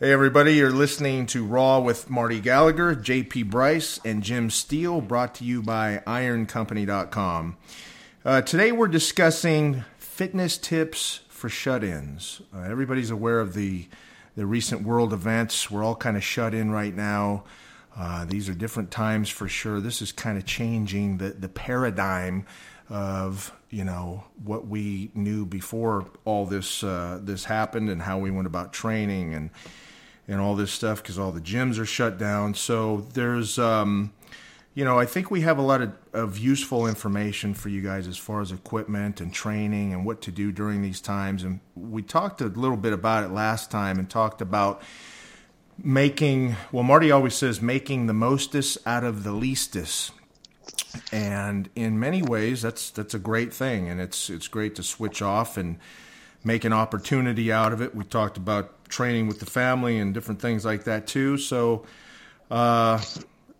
[0.00, 5.36] Hey, everybody, you're listening to Raw with Marty Gallagher, JP Bryce, and Jim Steele, brought
[5.36, 7.56] to you by IronCompany.com.
[8.24, 12.42] Uh, today, we're discussing fitness tips for shut ins.
[12.52, 13.86] Uh, everybody's aware of the,
[14.34, 15.70] the recent world events.
[15.70, 17.44] We're all kind of shut in right now.
[17.96, 19.78] Uh, these are different times for sure.
[19.78, 22.46] This is kind of changing the, the paradigm
[22.90, 28.30] of you know what we knew before all this uh, this happened and how we
[28.30, 29.48] went about training and
[30.26, 32.54] and all this stuff because all the gyms are shut down.
[32.54, 34.12] So there's um,
[34.74, 38.06] you know I think we have a lot of, of useful information for you guys
[38.06, 41.42] as far as equipment and training and what to do during these times.
[41.42, 44.82] And we talked a little bit about it last time and talked about
[45.82, 50.12] making well marty always says making the mostest out of the leastest
[51.10, 55.20] and in many ways that's that's a great thing and it's it's great to switch
[55.20, 55.76] off and
[56.44, 60.40] make an opportunity out of it we talked about training with the family and different
[60.40, 61.36] things like that too.
[61.38, 61.84] So
[62.50, 63.00] uh,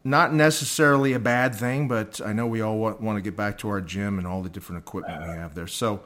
[0.05, 3.57] not necessarily a bad thing but i know we all want, want to get back
[3.57, 5.67] to our gym and all the different equipment we have there.
[5.67, 6.03] So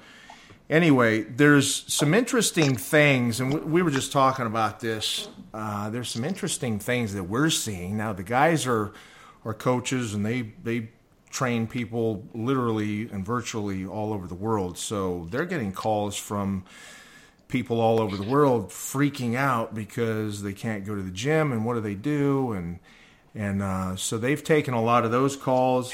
[0.70, 5.28] anyway there's some interesting things and we, we were just talking about this.
[5.52, 7.96] Uh, there's some interesting things that we're seeing.
[7.96, 8.92] Now the guys are
[9.44, 10.90] are coaches and they they
[11.30, 14.78] train people literally and virtually all over the world.
[14.78, 16.64] So they're getting calls from
[17.48, 21.64] people all over the world freaking out because they can't go to the gym and
[21.64, 22.78] what do they do and
[23.34, 25.92] and uh, so they've taken a lot of those calls.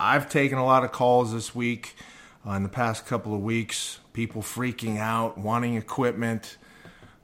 [0.00, 1.96] I've taken a lot of calls this week
[2.46, 4.00] uh, in the past couple of weeks.
[4.12, 6.56] People freaking out, wanting equipment,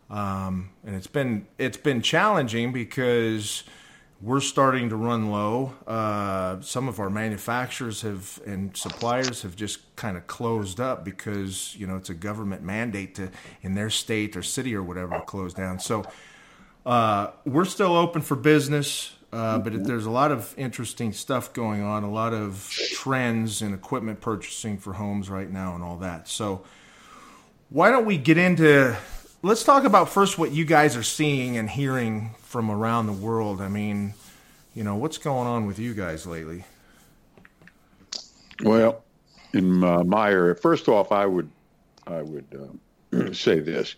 [0.09, 3.65] um, and it's been it's been challenging because
[4.21, 5.75] we're starting to run low.
[5.87, 11.75] Uh, some of our manufacturers have and suppliers have just kind of closed up because
[11.77, 13.31] you know it's a government mandate to
[13.63, 15.79] in their state or city or whatever close down.
[15.79, 16.05] So
[16.87, 21.53] uh, we're still open for business, uh, but it, there's a lot of interesting stuff
[21.53, 25.99] going on, a lot of trends in equipment purchasing for homes right now, and all
[25.99, 26.29] that.
[26.29, 26.65] So
[27.69, 28.97] why don't we get into
[29.45, 33.61] let's talk about first what you guys are seeing and hearing from around the world.
[33.61, 34.15] I mean,
[34.75, 36.65] you know, what's going on with you guys lately?
[38.63, 39.05] Well,
[39.53, 41.51] in uh, my area, first off, I would
[42.07, 42.73] I would
[43.13, 43.97] uh, say this: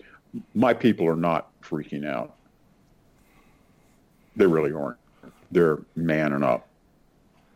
[0.54, 2.34] my people are not freaking out.
[4.34, 4.98] They really aren't.
[5.52, 6.66] They're manning up.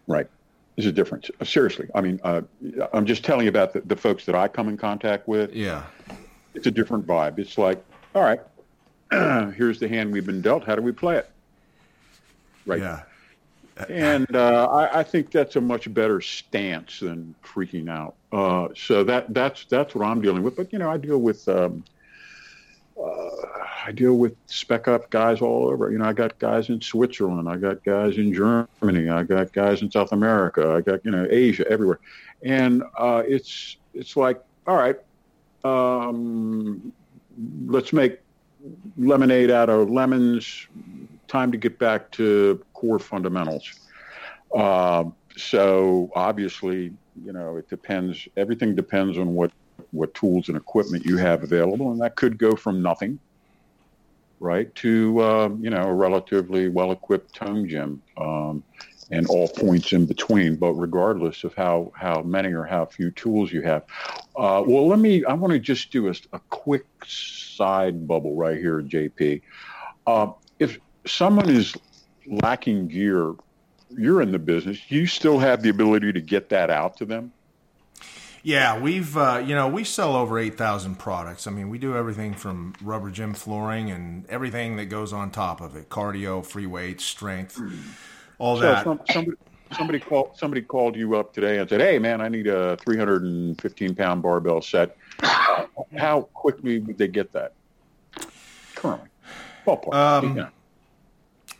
[0.06, 0.29] Right.
[0.77, 1.29] There's a difference.
[1.43, 1.89] Seriously.
[1.95, 2.43] I mean, uh,
[2.93, 5.53] I'm just telling you about the, the folks that I come in contact with.
[5.53, 5.84] Yeah
[6.55, 7.38] it's a different vibe.
[7.38, 7.83] It's like,
[8.15, 8.41] all right,
[9.55, 10.65] here's the hand we've been dealt.
[10.65, 11.31] How do we play it?
[12.66, 12.81] Right.
[12.81, 13.03] Yeah.
[13.88, 18.15] And uh, I, I, think that's a much better stance than freaking out.
[18.31, 20.56] Uh, so that that's that's what I'm dealing with.
[20.56, 21.83] But you know, I deal with um,
[23.03, 23.31] uh,
[23.87, 25.91] I deal with spec op guys all over.
[25.91, 29.81] You know, I got guys in Switzerland, I got guys in Germany, I got guys
[29.81, 32.00] in South America, I got you know Asia, everywhere,
[32.43, 34.97] and uh, it's it's like, all right,
[35.65, 36.93] um,
[37.66, 38.21] let's make
[38.97, 40.66] lemonade out of lemons.
[41.28, 43.88] Time to get back to core fundamentals.
[44.54, 45.04] Uh,
[45.37, 46.93] so obviously,
[47.25, 48.28] you know, it depends.
[48.37, 49.53] Everything depends on what
[49.93, 53.19] what tools and equipment you have available, and that could go from nothing,
[54.38, 58.03] right, to uh, you know a relatively well-equipped home gym.
[58.16, 58.62] Um,
[59.10, 63.53] and all points in between, but regardless of how, how many or how few tools
[63.53, 63.82] you have.
[64.37, 68.56] Uh, well, let me, I want to just do a, a quick side bubble right
[68.56, 69.43] here, JP.
[70.06, 71.75] Uh, if someone is
[72.26, 73.34] lacking gear,
[73.91, 77.32] you're in the business, you still have the ability to get that out to them?
[78.43, 81.47] Yeah, we've uh, you know we sell over eight thousand products.
[81.47, 85.60] I mean, we do everything from rubber gym flooring and everything that goes on top
[85.60, 87.60] of it: cardio, free weights, strength.
[88.41, 88.84] All so that.
[88.84, 89.37] Some, somebody,
[89.77, 93.95] somebody called somebody called you up today and said, "Hey, man, I need a 315
[93.95, 94.97] pound barbell set."
[95.97, 97.53] How quickly would they get that?
[98.75, 99.11] Currently,
[99.67, 99.94] ballpark.
[99.94, 100.49] Um, yeah.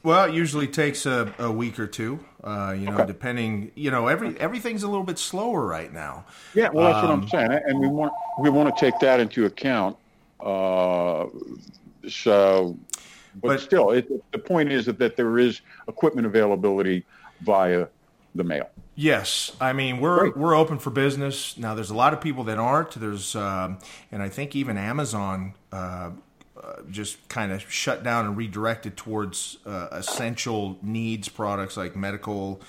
[0.03, 2.25] Well, it usually takes a, a week or two.
[2.43, 3.07] Uh, you know, okay.
[3.07, 3.73] depending.
[3.75, 6.25] You know, every everything's a little bit slower right now.
[6.55, 8.99] Yeah, well, that's um, what I'm um, saying, and we want we want to take
[9.01, 9.99] that into account.
[10.41, 11.27] Uh,
[12.09, 12.79] so
[13.35, 17.05] but, but still, it, the point is that, that there is equipment availability
[17.41, 17.87] via
[18.35, 18.69] the mail.
[18.95, 20.37] Yes, I mean we're Great.
[20.37, 21.75] we're open for business now.
[21.75, 22.91] There's a lot of people that aren't.
[22.93, 23.79] There's um,
[24.13, 26.11] and I think even Amazon uh,
[26.63, 32.61] uh, just kind of shut down and redirected towards uh, essential needs products like medical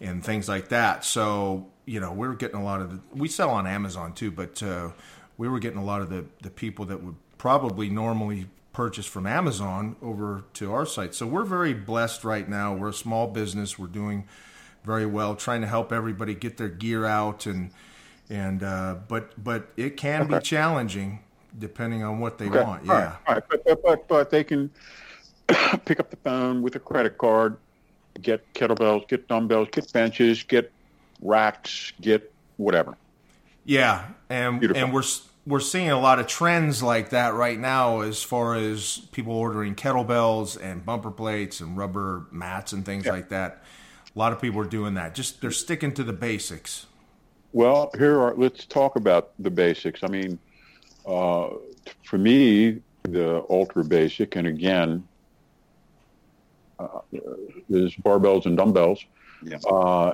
[0.00, 1.04] and things like that.
[1.04, 4.60] So you know we're getting a lot of the, we sell on Amazon too, but
[4.62, 4.90] uh,
[5.36, 8.46] we were getting a lot of the the people that would probably normally
[8.78, 11.12] purchase from Amazon over to our site.
[11.12, 12.72] So we're very blessed right now.
[12.72, 13.76] We're a small business.
[13.76, 14.28] We're doing
[14.84, 17.72] very well, trying to help everybody get their gear out and
[18.30, 20.36] and uh, but but it can okay.
[20.36, 21.24] be challenging
[21.58, 22.62] depending on what they okay.
[22.62, 22.84] want.
[22.84, 23.16] Yeah, all right.
[23.26, 23.42] All right.
[23.50, 24.70] But, but but but they can
[25.84, 27.56] pick up the phone with a credit card,
[28.22, 30.70] get kettlebells, get dumbbells, get benches, get
[31.20, 32.96] racks, get whatever.
[33.64, 34.84] Yeah, and Beautiful.
[34.84, 35.02] and we're
[35.48, 39.74] we're seeing a lot of trends like that right now as far as people ordering
[39.74, 43.12] kettlebells and bumper plates and rubber mats and things yeah.
[43.12, 43.62] like that.
[44.14, 45.14] A lot of people are doing that.
[45.14, 46.86] Just they're sticking to the basics.
[47.52, 50.02] Well, here are let's talk about the basics.
[50.02, 50.38] I mean,
[51.06, 51.48] uh,
[52.04, 55.06] for me, the ultra basic, and again,
[56.78, 57.00] uh,
[57.70, 59.02] is barbells and dumbbells.
[59.42, 59.58] Yeah.
[59.70, 60.12] Uh,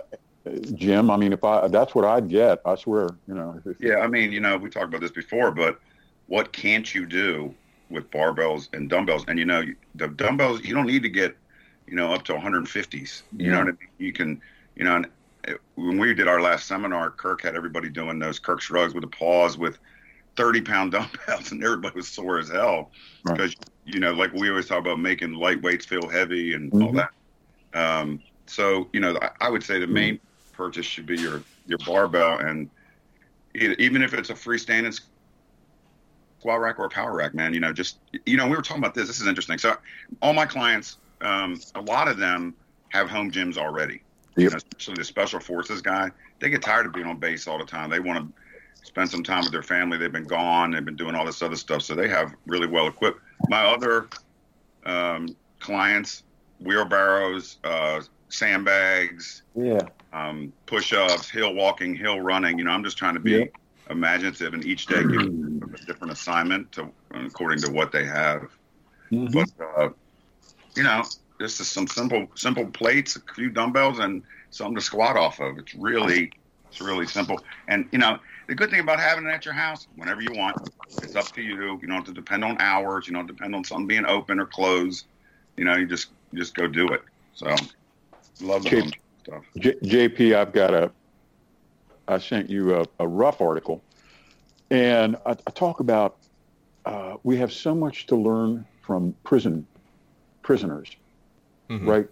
[0.74, 3.60] Jim, I mean, if I that's what I'd get, I swear, you know.
[3.80, 5.80] Yeah, I mean, you know, we talked about this before, but
[6.26, 7.54] what can't you do
[7.90, 9.24] with barbells and dumbbells?
[9.28, 9.64] And you know,
[9.94, 11.36] the dumbbells, you don't need to get,
[11.86, 13.22] you know, up to 150s.
[13.36, 13.50] You yeah.
[13.52, 13.88] know what I mean?
[13.98, 14.40] You can,
[14.76, 15.04] you know,
[15.76, 19.08] when we did our last seminar, Kirk had everybody doing those Kirk shrugs with a
[19.08, 19.78] pause with
[20.36, 22.90] 30 pound dumbbells, and everybody was sore as hell
[23.24, 23.36] right.
[23.36, 23.54] because
[23.86, 26.82] you know, like we always talk about making lightweights feel heavy and mm-hmm.
[26.82, 27.10] all that.
[27.72, 30.20] Um, so you know, I, I would say the main
[30.56, 32.70] purchase should be your your barbell, and
[33.54, 34.98] even if it's a freestanding
[36.38, 38.82] squat rack or a power rack, man, you know, just you know, we were talking
[38.82, 39.06] about this.
[39.06, 39.58] This is interesting.
[39.58, 39.76] So,
[40.20, 42.54] all my clients, um, a lot of them
[42.90, 44.02] have home gyms already.
[44.36, 44.44] Yep.
[44.44, 46.10] You know, especially the special forces guy,
[46.40, 47.88] they get tired of being on base all the time.
[47.88, 49.96] They want to spend some time with their family.
[49.96, 50.72] They've been gone.
[50.72, 53.20] They've been doing all this other stuff, so they have really well equipped.
[53.48, 54.08] My other
[54.84, 56.24] um, clients,
[56.60, 58.02] wheelbarrows, uh,
[58.34, 59.80] sandbags, yeah,
[60.12, 62.58] um, push-ups, hill walking, hill running.
[62.58, 63.50] You know, I'm just trying to be
[63.90, 68.48] imaginative, and each day give them a different assignment to according to what they have.
[69.10, 69.26] Mm-hmm.
[69.26, 69.88] But uh,
[70.76, 71.04] you know,
[71.38, 75.58] this is some simple simple plates, a few dumbbells, and something to squat off of.
[75.58, 76.32] It's really
[76.70, 77.40] it's really simple.
[77.68, 80.56] And you know, the good thing about having it at your house, whenever you want,
[81.02, 81.78] it's up to you.
[81.80, 83.06] You don't have to depend on hours.
[83.06, 85.06] You don't depend on something being open or closed.
[85.56, 87.02] You know, you just you just go do it.
[87.34, 87.54] So
[88.40, 88.90] love the J-
[89.22, 89.44] stuff.
[89.58, 89.78] J-
[90.08, 90.90] JP, I've got a.
[92.06, 93.82] I sent you a, a rough article,
[94.70, 96.18] and I, I talk about
[96.84, 99.66] uh, we have so much to learn from prison
[100.42, 100.96] prisoners,
[101.70, 101.88] mm-hmm.
[101.88, 102.06] right?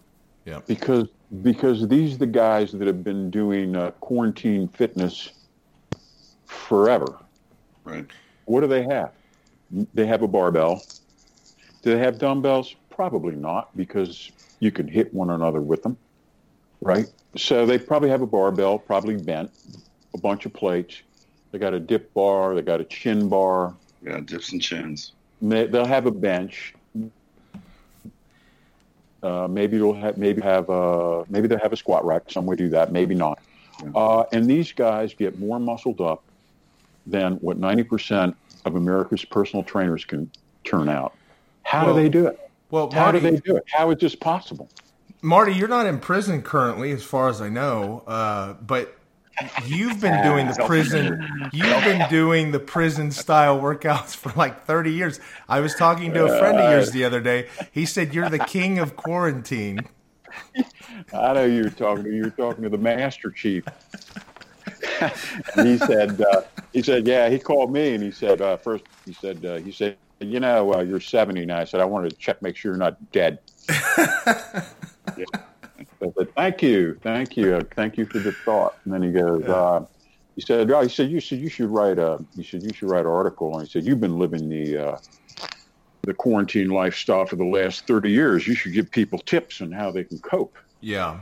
[0.45, 0.61] Yeah.
[0.67, 1.09] Because
[1.43, 5.33] because these are the guys that have been doing uh, quarantine fitness
[6.47, 7.19] forever.
[7.85, 8.07] Right.
[8.45, 9.13] What do they have?
[9.95, 10.83] They have a barbell.
[11.83, 12.75] Do they have dumbbells?
[12.91, 14.31] Probably not, because
[14.61, 15.97] you can hit one another with them,
[16.83, 17.07] right?
[17.37, 19.51] So they probably have a barbell, probably bent,
[20.15, 21.03] a bunch of plates.
[21.51, 22.55] They got a dip bar.
[22.55, 23.75] They got a chin bar.
[24.03, 25.13] Yeah, dips and chins.
[25.41, 26.75] They'll have a bench.
[29.23, 32.23] Uh, maybe they'll have maybe have a maybe they'll have a squat rack.
[32.29, 33.39] Some would do that, maybe not.
[33.83, 33.91] Yeah.
[33.95, 36.23] Uh, and these guys get more muscled up
[37.07, 38.35] than what 90%
[38.65, 40.31] of America's personal trainers can
[40.65, 41.15] turn out.
[41.65, 42.51] How well, do they do it?
[42.71, 43.65] Well, Marty, how do they do it?
[43.67, 44.69] How is this possible?
[45.25, 48.99] Marty, you're not in prison currently, as far as I know, uh, but
[49.65, 54.93] you've been doing the prison you've been doing the prison style workouts for like 30
[54.93, 55.21] years.
[55.49, 57.49] I was talking to a friend of yours the other day.
[57.71, 59.87] He said you're the king of quarantine.
[61.15, 63.65] I know you were talking to you were talking to the master chief.
[65.55, 66.43] He said uh,
[66.73, 69.71] he said yeah he called me and he said uh, first he said uh, he
[69.71, 71.59] said you know uh, you're 70 now.
[71.59, 73.39] I said i wanted to check make sure you're not dead
[75.17, 75.25] yeah.
[76.01, 79.43] I said, "Thank you, thank you, thank you for the thought." And then he goes,
[79.45, 79.53] yeah.
[79.53, 79.87] uh,
[80.37, 82.91] "He said, oh, he said you should you should write a he said you should
[82.91, 84.99] write an article." And he said, "You've been living the uh,
[86.03, 88.47] the quarantine lifestyle for the last thirty years.
[88.47, 91.21] You should give people tips on how they can cope." Yeah,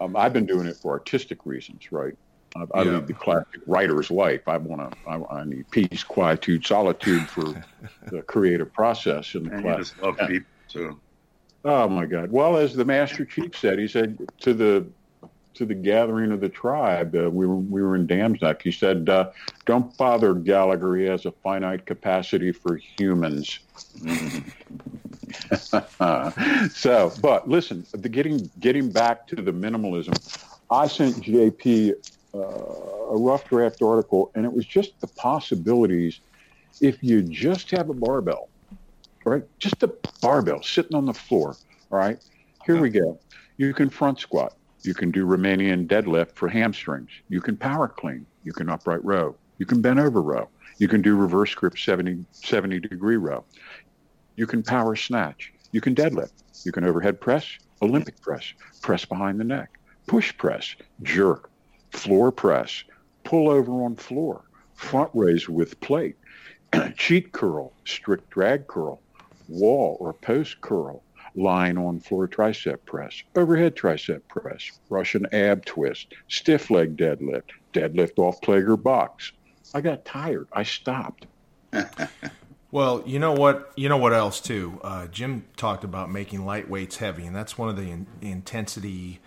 [0.00, 2.14] um, I've been doing it for artistic reasons, right?
[2.56, 2.90] I, I yeah.
[2.92, 4.46] lead the classic writer's life.
[4.46, 4.98] I want to.
[5.08, 7.64] I, I, need peace, quietude, solitude for
[8.10, 9.34] the creative process.
[9.34, 11.00] And, and you just love people too.
[11.68, 12.30] Oh my God!
[12.30, 14.86] Well, as the Master Chief said, he said to the
[15.54, 18.62] to the gathering of the tribe, uh, we were we were in Dam Neck.
[18.62, 19.30] He said, uh,
[19.64, 20.94] "Don't bother Gallagher.
[20.94, 23.58] He has a finite capacity for humans."
[26.72, 30.14] so, but listen, the getting getting back to the minimalism,
[30.70, 31.94] I sent JP
[32.32, 36.20] uh, a rough draft article, and it was just the possibilities
[36.80, 38.50] if you just have a barbell
[39.26, 39.44] right?
[39.58, 39.92] Just a
[40.22, 41.56] barbell sitting on the floor.
[41.90, 42.18] All right.
[42.64, 43.18] Here we go.
[43.56, 44.54] You can front squat.
[44.82, 47.10] You can do Romanian deadlift for hamstrings.
[47.28, 48.24] You can power clean.
[48.44, 49.36] You can upright row.
[49.58, 50.48] You can bend over row.
[50.78, 53.44] You can do reverse grip 70, 70 degree row.
[54.36, 55.52] You can power snatch.
[55.72, 56.32] You can deadlift.
[56.64, 58.52] You can overhead press, Olympic press,
[58.82, 61.50] press behind the neck, push press, jerk,
[61.90, 62.84] floor press,
[63.24, 66.16] pull over on floor, front raise with plate,
[66.96, 69.00] cheat curl, strict drag curl,
[69.48, 71.02] wall or post curl,
[71.34, 78.18] lying on floor tricep press, overhead tricep press, Russian ab twist, stiff leg deadlift, deadlift
[78.18, 79.32] off Plager box.
[79.74, 80.48] I got tired.
[80.52, 81.26] I stopped.
[82.70, 83.72] well, you know what?
[83.76, 84.80] You know what else too?
[84.82, 89.20] Uh, Jim talked about making lightweights heavy, and that's one of the in- intensity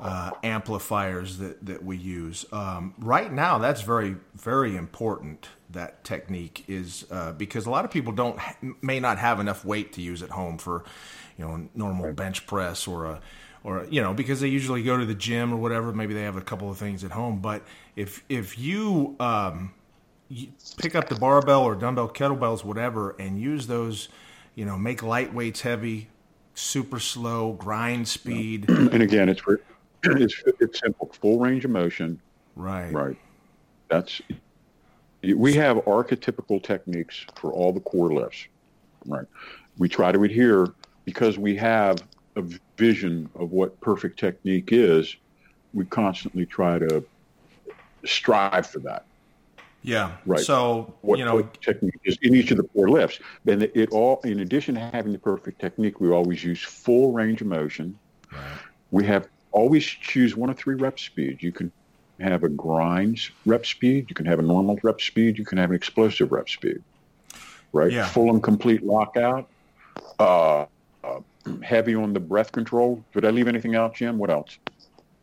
[0.00, 2.46] uh, amplifiers that, that we use.
[2.52, 5.48] Um, right now, that's very, very important.
[5.70, 8.38] That technique is uh, because a lot of people don't
[8.82, 10.84] may not have enough weight to use at home for,
[11.38, 13.20] you know, normal bench press or a,
[13.62, 15.92] or you know, because they usually go to the gym or whatever.
[15.92, 17.40] Maybe they have a couple of things at home.
[17.40, 17.62] But
[17.94, 19.72] if if you, um,
[20.28, 24.08] you pick up the barbell or dumbbell, kettlebells, whatever, and use those,
[24.54, 26.08] you know, make lightweights heavy,
[26.54, 28.68] super slow, grind speed.
[28.68, 29.42] And again, it's
[30.02, 32.20] it's it's simple, full range of motion.
[32.56, 32.92] Right.
[32.92, 33.16] Right.
[33.88, 34.20] That's
[35.22, 38.46] we have archetypical techniques for all the core lifts.
[39.06, 39.26] Right.
[39.78, 40.68] We try to adhere
[41.04, 42.02] because we have
[42.36, 42.44] a
[42.76, 45.16] vision of what perfect technique is.
[45.74, 47.04] We constantly try to
[48.04, 49.04] strive for that.
[49.82, 50.12] Yeah.
[50.26, 50.40] Right.
[50.40, 53.18] So what, you know, what technique is in each of the four lifts.
[53.44, 57.40] Then it all, in addition to having the perfect technique, we always use full range
[57.40, 57.98] of motion.
[58.32, 58.42] Right.
[58.90, 61.42] We have always choose one of three rep speeds.
[61.42, 61.72] You can
[62.20, 65.70] have a grind rep speed, you can have a normal rep speed, you can have
[65.70, 66.82] an explosive rep speed.
[67.72, 67.92] Right?
[67.92, 68.06] Yeah.
[68.06, 69.48] Full and complete lockout.
[70.18, 70.66] Uh,
[71.02, 71.20] uh,
[71.62, 73.02] heavy on the breath control.
[73.12, 74.18] Did I leave anything out, Jim?
[74.18, 74.58] What else?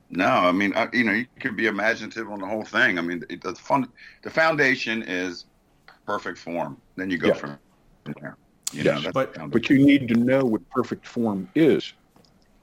[0.10, 2.98] No, I mean, I, you know, you could be imaginative on the whole thing.
[2.98, 3.88] I mean, it, the fun,
[4.24, 5.46] the foundation is
[6.06, 6.78] perfect form.
[6.96, 7.34] Then you go yeah.
[7.34, 7.60] from
[8.06, 8.38] there.
[8.72, 9.04] You yes.
[9.04, 11.94] know, but but you need to know what perfect form is.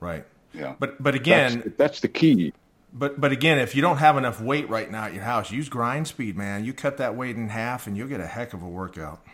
[0.00, 0.24] Right.
[0.54, 0.74] Yeah.
[0.78, 2.52] But but again, that's, that's, the key.
[2.92, 5.68] But but again, if you don't have enough weight right now at your house, use
[5.68, 6.64] grind speed, man.
[6.64, 9.24] You cut that weight in half, and you'll get a heck of a workout.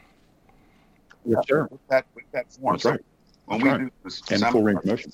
[1.26, 1.68] Yeah, sure.
[1.70, 2.74] With that with that form.
[2.74, 3.00] That's right.
[3.44, 3.80] When that's we right.
[3.80, 5.12] do this, and full range motion.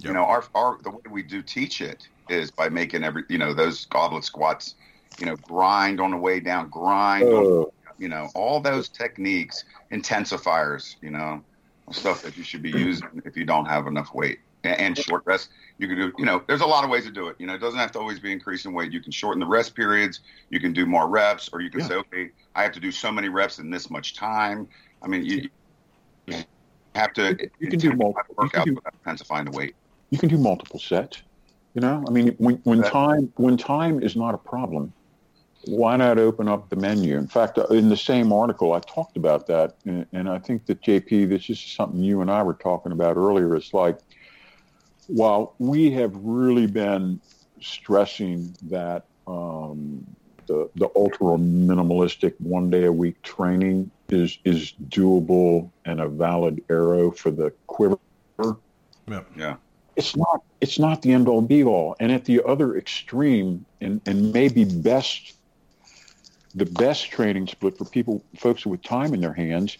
[0.00, 3.38] You know, our our the way we do teach it is by making every you
[3.38, 4.74] know those goblet squats,
[5.20, 9.64] you know, grind on the way down, grind, on, Uh, you know, all those techniques,
[9.92, 11.42] intensifiers, you know,
[11.92, 15.22] stuff that you should be using if you don't have enough weight and, and short
[15.26, 15.50] rest.
[15.78, 17.36] You can do, you know, there's a lot of ways to do it.
[17.38, 18.92] You know, it doesn't have to always be increasing weight.
[18.92, 20.20] You can shorten the rest periods.
[20.50, 21.88] You can do more reps, or you can Yeah.
[21.88, 24.68] say, okay, I have to do so many reps in this much time.
[25.02, 25.48] I mean, you,
[26.26, 26.36] you
[26.94, 27.36] have to.
[27.60, 29.76] You can do multiple- you can workouts do- without intensifying the weight.
[30.10, 31.22] you can do multiple sets.
[31.74, 34.92] You know, I mean, when when That- time when time is not a problem,
[35.66, 37.16] why not open up the menu?
[37.16, 40.66] In fact, uh, in the same article, I talked about that, and, and I think
[40.66, 43.54] that JP, this is something you and I were talking about earlier.
[43.54, 43.98] It's like,
[45.08, 47.20] while we have really been
[47.60, 50.06] stressing that um,
[50.46, 56.62] the the ultra minimalistic one day a week training is is doable and a valid
[56.70, 57.98] arrow for the quiver
[59.06, 59.22] Yeah.
[59.36, 59.56] Yeah.
[59.96, 64.00] it's not it's not the end all be all and at the other extreme and
[64.06, 65.34] and maybe best
[66.54, 69.76] the best training split for people folks with time in their hands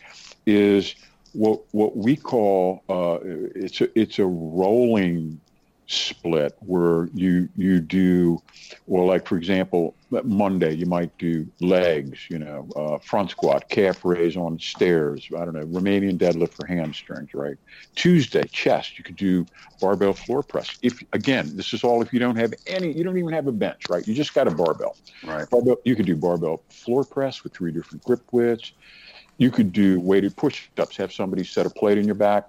[0.47, 0.95] is
[1.33, 3.19] what what we call uh,
[3.55, 5.41] it's a it's a rolling
[5.87, 8.43] split where you you do
[8.87, 9.95] well like for example
[10.25, 15.45] monday you might do legs you know uh, front squat calf raise on stairs i
[15.47, 17.57] don't know romanian deadlift for hamstrings right?
[17.95, 19.47] Tuesday chest you could do
[19.81, 20.77] barbell floor press.
[20.83, 23.53] If again this is all if you don't have any you don't even have a
[23.53, 24.07] bench right?
[24.07, 24.97] You just got a barbell.
[25.25, 25.49] Right.
[25.49, 28.73] barbell you could do barbell floor press with three different grip widths
[29.39, 32.45] you could do weighted push-ups have somebody set a plate in your back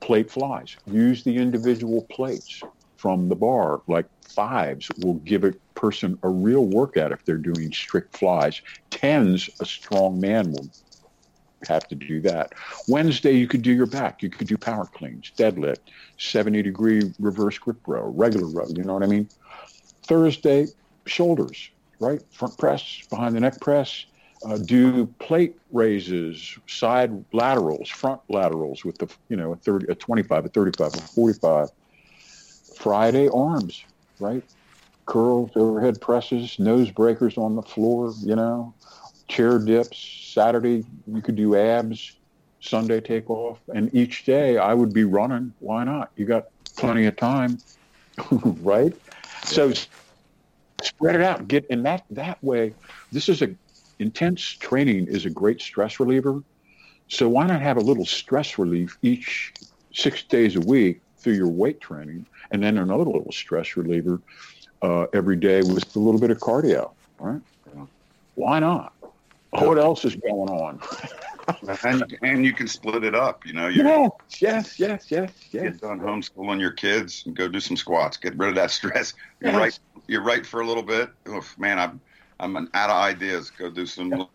[0.00, 0.76] plate flies.
[0.86, 2.62] Use the individual plates
[2.96, 7.72] from the bar like fives will give a person a real workout if they're doing
[7.72, 8.60] strict flies.
[8.90, 10.68] Tens a strong man will
[11.68, 12.52] have to do that.
[12.86, 14.22] Wednesday you could do your back.
[14.22, 15.78] You could do power cleans deadlift
[16.18, 19.28] 70 degree reverse grip row regular row you know what i mean?
[20.06, 20.68] Thursday
[21.06, 22.20] shoulders right?
[22.32, 24.06] Front press behind the neck press
[24.44, 29.94] uh, do plate raises, side laterals, front laterals with the you know a thirty, a
[29.94, 31.68] twenty-five, a thirty-five, a forty-five.
[32.76, 33.84] Friday arms,
[34.20, 34.42] right?
[35.06, 38.74] Curls, overhead presses, nose breakers on the floor, you know,
[39.26, 39.98] chair dips.
[40.32, 42.14] Saturday you could do abs.
[42.60, 45.52] Sunday take off, and each day I would be running.
[45.60, 46.10] Why not?
[46.16, 47.58] You got plenty of time,
[48.42, 48.92] right?
[49.44, 49.72] So
[50.82, 51.48] spread it out.
[51.48, 52.74] Get in that that way.
[53.12, 53.54] This is a
[53.98, 56.42] intense training is a great stress reliever.
[57.08, 59.52] So why not have a little stress relief each
[59.92, 64.20] six days a week through your weight training, and then another little stress reliever
[64.82, 67.40] uh, every day with a little bit of cardio, right?
[68.34, 68.92] Why not?
[69.50, 70.80] What else is going on?
[71.84, 73.44] and, and you can split it up.
[73.46, 75.62] You know, you yes, yes, yes, yes, yes.
[75.62, 78.16] Get done homeschooling your kids and go do some squats.
[78.16, 79.14] Get rid of that stress.
[79.40, 79.58] You're yes.
[79.58, 79.78] right.
[80.06, 81.10] You're right for a little bit.
[81.28, 82.00] Oof, man, I'm
[82.40, 83.50] I'm an, out of ideas.
[83.50, 84.26] Go do some yes.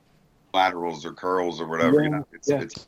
[0.54, 2.00] laterals or curls or whatever.
[2.00, 2.64] Yeah, you know, it's, yes.
[2.64, 2.88] it's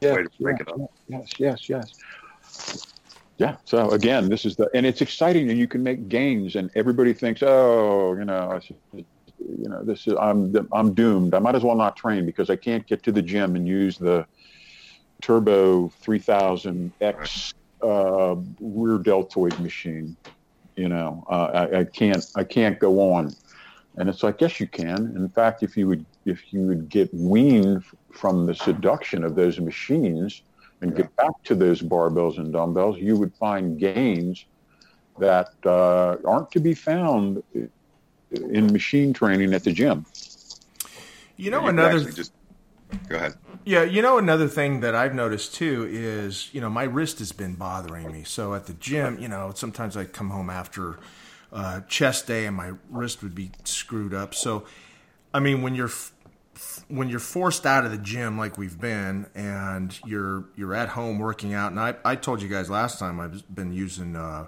[0.00, 0.92] yes, way to break it up.
[1.08, 2.92] Yes, yes, yes.
[3.38, 3.56] Yeah.
[3.64, 7.12] So again, this is the and it's exciting, and you can make gains, and everybody
[7.12, 8.60] thinks, oh, you know,
[8.94, 11.34] you know, this is I'm I'm doomed.
[11.34, 13.98] I might as well not train because I can't get to the gym and use
[13.98, 14.26] the
[15.22, 20.16] Turbo 3000X uh, rear deltoid machine.
[20.76, 23.34] You know, uh, I, I can't I can't go on.
[23.96, 25.14] And it's like, yes, you can.
[25.16, 29.58] In fact, if you would if you would get weaned from the seduction of those
[29.58, 30.42] machines
[30.82, 30.98] and yeah.
[30.98, 34.44] get back to those barbells and dumbbells, you would find gains
[35.18, 37.42] that uh, aren't to be found
[38.30, 40.04] in machine training at the gym.
[41.36, 42.10] You know, you another.
[42.10, 42.32] Just,
[43.08, 43.34] go ahead.
[43.64, 47.32] Yeah, you know, another thing that I've noticed too is, you know, my wrist has
[47.32, 48.22] been bothering me.
[48.22, 50.98] So at the gym, you know, sometimes I come home after
[51.56, 54.34] uh, chest day and my wrist would be screwed up.
[54.34, 54.64] So,
[55.32, 55.90] I mean, when you're
[56.88, 61.18] when you're forced out of the gym like we've been and you're you're at home
[61.18, 64.46] working out and I, I told you guys last time I've been using uh,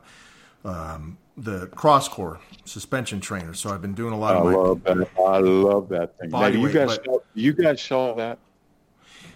[0.64, 3.54] um, the CrossCore suspension trainer.
[3.54, 5.08] So I've been doing a lot I of my love that.
[5.18, 6.28] I love that thing.
[6.28, 8.38] Now, you guys but, saw, you guys saw that?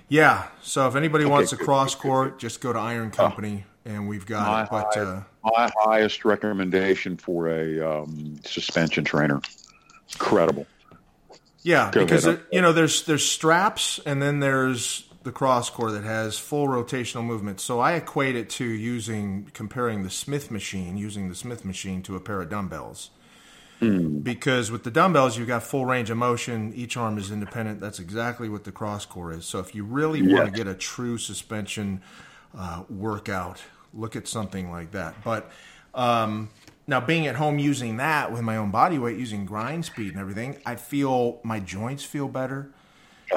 [0.08, 0.48] Yeah.
[0.60, 3.64] So if anybody okay, wants a CrossCore just go to Iron Company.
[3.66, 8.38] oh, and we've got my it but high, uh, my highest recommendation for a um,
[8.44, 9.40] suspension trainer
[10.12, 10.66] incredible
[11.62, 16.04] yeah, Go because it, you know there's there's straps and then there's the CrossCore that
[16.04, 17.60] has full rotational movement.
[17.60, 22.16] So I equate it to using comparing the Smith machine, using the Smith machine to
[22.16, 23.10] a pair of dumbbells.
[23.80, 24.24] Mm.
[24.24, 26.72] Because with the dumbbells, you've got full range of motion.
[26.74, 27.80] Each arm is independent.
[27.80, 29.44] That's exactly what the CrossCore is.
[29.44, 32.02] So if you really want to get a true suspension
[32.56, 33.62] uh, workout,
[33.94, 35.14] look at something like that.
[35.24, 35.50] But
[35.94, 36.50] um,
[36.86, 40.20] now, being at home using that with my own body weight, using grind speed and
[40.20, 42.70] everything, I feel my joints feel better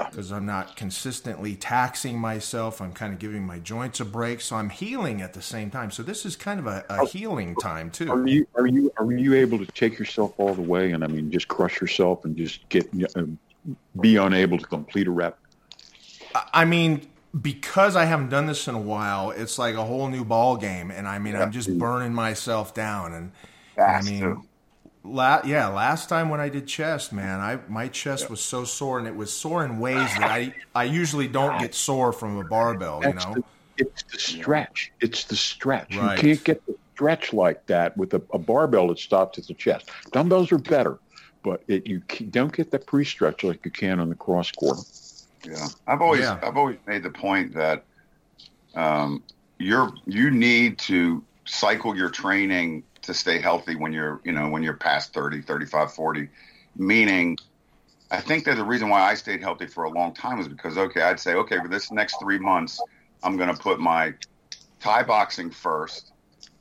[0.09, 2.81] because I'm not consistently taxing myself.
[2.81, 5.91] I'm kind of giving my joints a break, so I'm healing at the same time.
[5.91, 8.11] So this is kind of a, a healing time too.
[8.11, 11.07] Are you are you are you able to take yourself all the way and I
[11.07, 13.23] mean just crush yourself and just get uh,
[14.01, 15.37] be unable to complete a rep?
[16.53, 17.07] I mean,
[17.41, 20.91] because I haven't done this in a while, it's like a whole new ball game,
[20.91, 21.43] and I mean, yeah.
[21.43, 23.13] I'm just burning myself down.
[23.13, 23.31] And
[23.77, 24.47] I mean,
[25.03, 28.29] la- yeah, last time when I did chest, man, I my chest yeah.
[28.29, 31.75] was so sore, and it was sore in ways that I I usually don't get
[31.75, 33.01] sore from a barbell.
[33.01, 33.43] That's you know, the,
[33.77, 34.93] it's the stretch.
[35.01, 35.95] It's the stretch.
[35.95, 36.17] Right.
[36.17, 39.53] You can't get the stretch like that with a, a barbell that stops at the
[39.53, 39.89] chest.
[40.13, 40.99] Dumbbells are better,
[41.43, 45.04] but it, you don't get the pre-stretch like you can on the CrossCore.
[45.45, 46.39] Yeah, I've always yeah.
[46.41, 47.85] I've always made the point that
[48.75, 49.23] um,
[49.57, 54.63] you're you need to cycle your training to stay healthy when you're you know when
[54.63, 56.27] you're past 30 35 40
[56.75, 57.37] meaning
[58.09, 60.75] i think that the reason why i stayed healthy for a long time was because
[60.75, 62.81] okay i'd say okay for this next three months
[63.21, 64.11] i'm going to put my
[64.79, 66.13] thai boxing first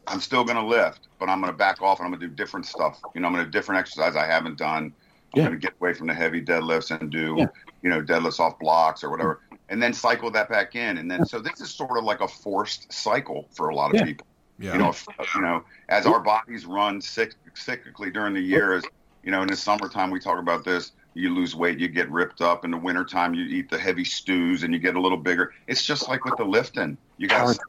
[0.07, 2.29] i'm still going to lift but i'm going to back off and i'm going to
[2.29, 4.93] do different stuff you know i'm going to do different exercise i haven't done
[5.35, 5.49] I'm yeah.
[5.49, 7.47] going to get away from the heavy deadlifts and do, yeah.
[7.85, 9.57] You know, deadlifts off blocks or whatever, mm-hmm.
[9.69, 10.99] and then cycle that back in.
[10.99, 14.01] And then, so this is sort of like a forced cycle for a lot of
[14.01, 14.07] yeah.
[14.07, 14.27] people.
[14.59, 14.73] Yeah.
[14.73, 18.85] You know, if, you know, as our bodies run cyc- cyclically during the year, as
[19.23, 20.91] you know, in the summertime we talk about this.
[21.17, 22.65] You lose weight, you get ripped up.
[22.65, 25.55] In the wintertime, you eat the heavy stews and you get a little bigger.
[25.69, 26.99] It's just like with the lifting.
[27.19, 27.61] You got to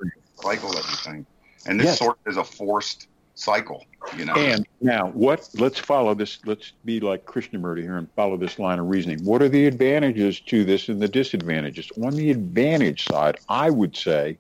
[0.41, 1.27] cycle everything,
[1.67, 1.99] and this yes.
[1.99, 3.85] sort of is a forced cycle.
[4.17, 4.33] You know.
[4.33, 5.47] And now, what?
[5.55, 6.39] Let's follow this.
[6.45, 9.23] Let's be like Krishnamurti here and follow this line of reasoning.
[9.23, 11.91] What are the advantages to this and the disadvantages?
[12.01, 14.37] On the advantage side, I would say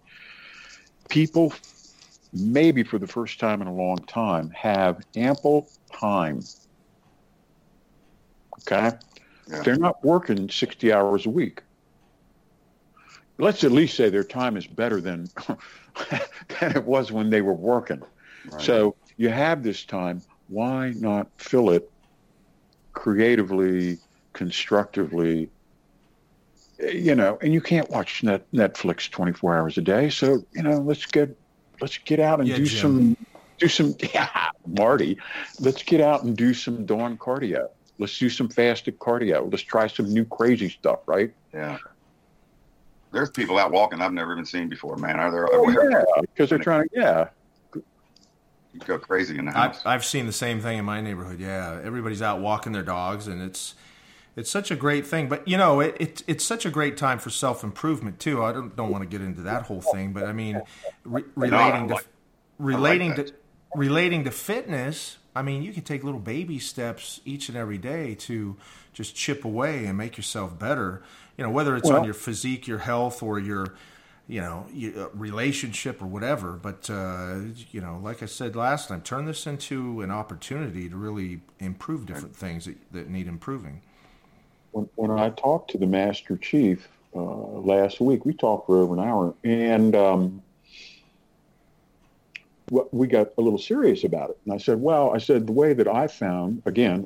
[1.09, 1.53] people,
[2.33, 6.43] maybe for the first time in a long time, have ample time.
[8.61, 8.97] Okay,
[9.47, 9.61] yeah.
[9.61, 11.61] they're not working sixty hours a week.
[13.37, 15.27] Let's at least say their time is better than
[16.59, 18.01] than it was when they were working.
[18.59, 20.21] So you have this time.
[20.47, 21.89] Why not fill it
[22.93, 23.97] creatively,
[24.33, 25.49] constructively?
[26.79, 30.09] You know, and you can't watch net, Netflix 24 hours a day.
[30.09, 31.35] So you know, let's get
[31.81, 32.79] let's get out and yeah, do Jim.
[32.79, 33.17] some
[33.57, 35.17] do some yeah, Marty.
[35.59, 37.69] Let's get out and do some dawn cardio.
[37.97, 39.49] Let's do some fasted cardio.
[39.49, 41.33] Let's try some new crazy stuff, right?
[41.53, 41.77] Yeah.
[43.13, 45.17] there's people out walking I've never even seen before, man.
[45.17, 45.47] Are there?
[45.49, 46.89] Oh, yeah, because they're trying to.
[46.93, 47.27] Yeah, you
[48.85, 49.79] go crazy in the house.
[49.85, 51.39] I've, I've seen the same thing in my neighborhood.
[51.39, 53.75] Yeah, everybody's out walking their dogs, and it's
[54.35, 55.29] it's such a great thing.
[55.29, 58.43] But you know, it, it it's such a great time for self improvement too.
[58.43, 60.61] I don't don't want to get into that whole thing, but I mean,
[61.03, 62.03] re- relating no, to
[62.59, 63.33] relating like to
[63.75, 65.17] relating to fitness.
[65.37, 68.55] I mean, you can take little baby steps each and every day to
[68.93, 71.03] just chip away and make yourself better.
[71.37, 73.75] You know, whether it's well, on your physique, your health, or your
[74.27, 74.65] you know
[74.97, 77.35] uh, relationship or whatever but uh,
[77.71, 82.05] you know like i said last time turn this into an opportunity to really improve
[82.05, 83.81] different things that, that need improving
[84.71, 88.93] when, when i talked to the master chief uh, last week we talked for over
[88.93, 90.41] an hour and um,
[92.91, 95.73] we got a little serious about it and i said well i said the way
[95.73, 97.05] that i found again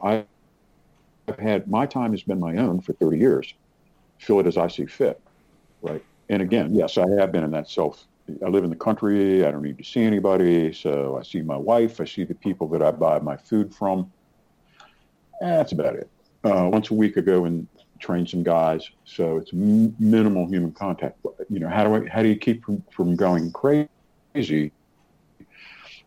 [1.30, 3.54] I've had my time has been my own for 30 years.
[4.18, 5.22] Feel it as I see fit,
[5.82, 6.04] right?
[6.30, 8.06] And again, yes, I have been in that self.
[8.46, 9.44] I live in the country.
[9.44, 10.72] I don't need to see anybody.
[10.72, 12.00] So I see my wife.
[12.00, 14.12] I see the people that I buy my food from.
[15.42, 16.10] that's about it.
[16.44, 17.68] Uh, once a week, I go and
[18.00, 18.88] train some guys.
[19.04, 21.20] So it's m- minimal human contact.
[21.50, 24.72] You know, how do I, how do you keep from, from going crazy?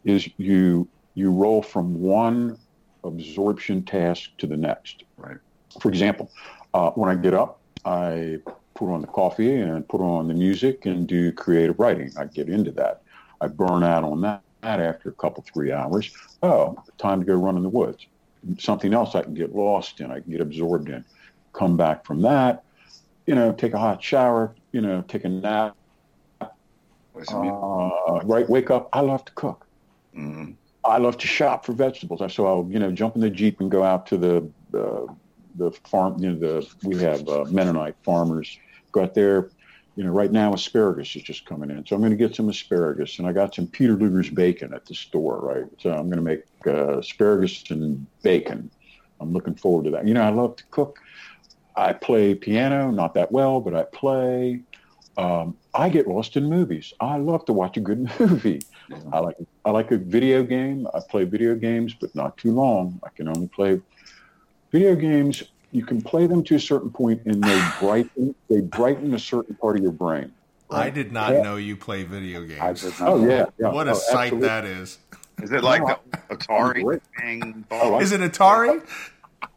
[0.04, 2.56] Is you you roll from one
[3.04, 5.04] absorption task to the next.
[5.16, 5.36] Right.
[5.80, 6.30] For example,
[6.74, 8.38] uh, when I get up, I
[8.82, 12.10] put on the coffee and put on the music and do creative writing.
[12.18, 13.02] I get into that.
[13.40, 16.12] I burn out on that after a couple, three hours.
[16.42, 18.06] Oh, time to go run in the woods.
[18.58, 21.04] Something else I can get lost in, I can get absorbed in.
[21.52, 22.64] Come back from that,
[23.26, 25.76] you know, take a hot shower, you know, take a nap.
[26.40, 26.48] Uh,
[28.24, 28.88] right, wake up.
[28.92, 29.64] I love to cook.
[30.16, 30.52] Mm-hmm.
[30.84, 32.20] I love to shop for vegetables.
[32.34, 35.12] So I'll, you know, jump in the Jeep and go out to the uh,
[35.54, 38.58] the farm, you know, the we have uh, Mennonite farmers
[38.92, 39.50] go out there.
[39.96, 42.48] You know, right now asparagus is just coming in, so I'm going to get some
[42.48, 45.66] asparagus, and I got some Peter Luger's bacon at the store, right?
[45.78, 48.70] So I'm going to make uh, asparagus and bacon.
[49.20, 50.06] I'm looking forward to that.
[50.06, 50.98] You know, I love to cook.
[51.76, 54.62] I play piano, not that well, but I play.
[55.18, 56.94] Um, I get lost in movies.
[57.00, 58.62] I love to watch a good movie.
[59.12, 60.86] I like I like a video game.
[60.94, 63.00] I play video games, but not too long.
[63.02, 63.80] I can only play
[64.70, 69.14] video games you can play them to a certain point and they brighten they brighten
[69.14, 70.32] a certain part of your brain.
[70.70, 70.86] Right?
[70.86, 71.42] I did not yeah.
[71.42, 72.84] know you play video games.
[73.00, 73.68] Oh yeah, yeah.
[73.70, 74.48] What a oh, sight absolutely.
[74.48, 74.98] that is.
[75.42, 77.64] Is it like no, the Atari thing?
[77.70, 78.82] Oh, is it Atari?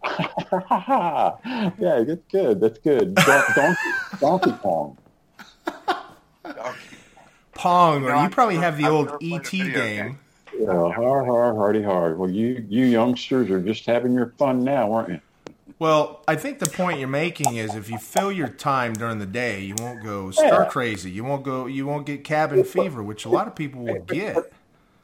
[1.80, 2.60] yeah, that's good.
[2.60, 3.16] That's good.
[3.16, 4.98] Don- donkey, donkey Kong.
[7.54, 9.72] Pong, or you probably have the old ET game.
[9.72, 10.20] game.
[10.60, 12.18] Yeah, hard, hard, hardy, hard.
[12.18, 15.22] Well, you you youngsters are just having your fun now, aren't you?
[15.78, 19.26] Well, I think the point you're making is if you fill your time during the
[19.26, 21.12] day, you won't go stir crazy.
[21.12, 21.66] You won't go.
[21.66, 24.54] You won't get cabin fever, which a lot of people will get.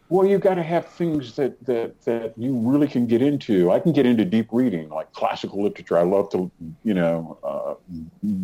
[0.07, 3.71] Well, you've got to have things that, that that you really can get into.
[3.71, 5.97] I can get into deep reading, like classical literature.
[5.97, 6.51] I love to,
[6.84, 7.75] you know, uh,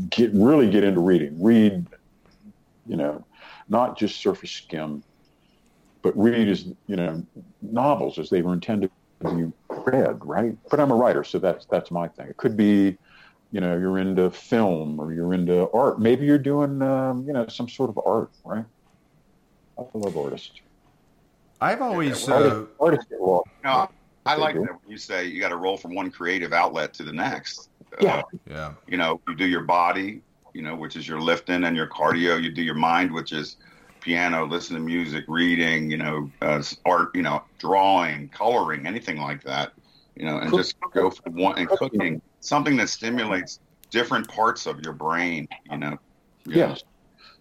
[0.10, 1.42] get really get into reading.
[1.42, 1.86] Read,
[2.88, 3.26] you know,
[3.70, 5.04] not just surface skim,
[6.02, 7.26] but read as you know
[7.62, 8.92] novels as they were intended
[9.24, 9.52] you
[9.86, 10.58] read, right?
[10.70, 12.28] But I'm a writer, so that's that's my thing.
[12.28, 12.98] It could be,
[13.52, 16.00] you know, you're into film or you're into art.
[16.00, 18.66] Maybe you're doing, um, you know, some sort of art, right?
[19.78, 20.52] I love artists.
[21.60, 23.12] I've always uh, artists,
[23.64, 23.90] no,
[24.26, 27.04] I like that when you say you got to roll from one creative outlet to
[27.04, 27.70] the next.
[28.02, 28.74] Yeah, uh, yeah.
[28.88, 30.22] You know, you do your body,
[30.54, 32.42] you know, which is your lifting and your cardio.
[32.42, 33.58] You do your mind, which is
[34.08, 39.44] piano, listen to music, reading, you know, uh, art, you know, drawing, coloring, anything like
[39.44, 39.74] that,
[40.16, 43.60] you know, and just go for one and cooking something that stimulates
[43.92, 45.98] different parts of your brain, you know.
[46.46, 46.82] Yes,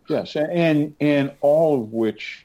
[0.08, 2.44] yes, and and all of which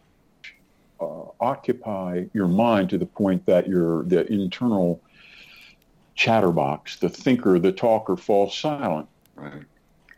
[1.00, 5.02] uh, occupy your mind to the point that your the internal
[6.14, 9.10] chatterbox, the thinker, the talker, falls silent.
[9.36, 9.64] Right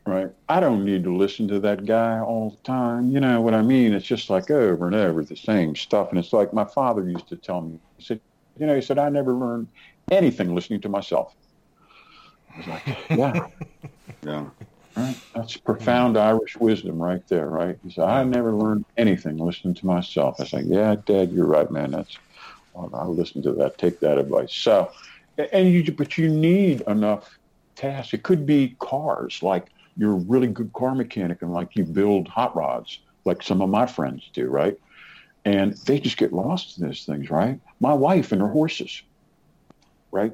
[0.06, 0.30] right?
[0.50, 3.12] I don't need to listen to that guy all the time.
[3.12, 3.94] You know what I mean?
[3.94, 6.10] It's just like over and over the same stuff.
[6.10, 8.20] And it's like my father used to tell me, he said,
[8.58, 9.68] you know, he said, I never learned
[10.12, 11.34] anything listening to myself.
[12.54, 13.48] I was like, yeah.
[14.26, 14.46] yeah.
[14.96, 15.16] Right?
[15.34, 17.78] That's profound Irish wisdom right there, right?
[17.84, 20.36] He said, I never learned anything listening to myself.
[20.40, 21.92] I was like, yeah, Dad, you're right, man.
[21.92, 22.16] That's,
[22.74, 24.54] well, I'll listen to that, take that advice.
[24.54, 24.92] So,
[25.52, 27.40] and you, but you need enough
[27.76, 28.14] tasks.
[28.14, 32.28] It could be cars, like you're a really good car mechanic and like you build
[32.28, 34.78] hot rods, like some of my friends do, right?
[35.46, 37.60] And they just get lost in those things, right?
[37.80, 39.02] My wife and her horses,
[40.12, 40.34] right?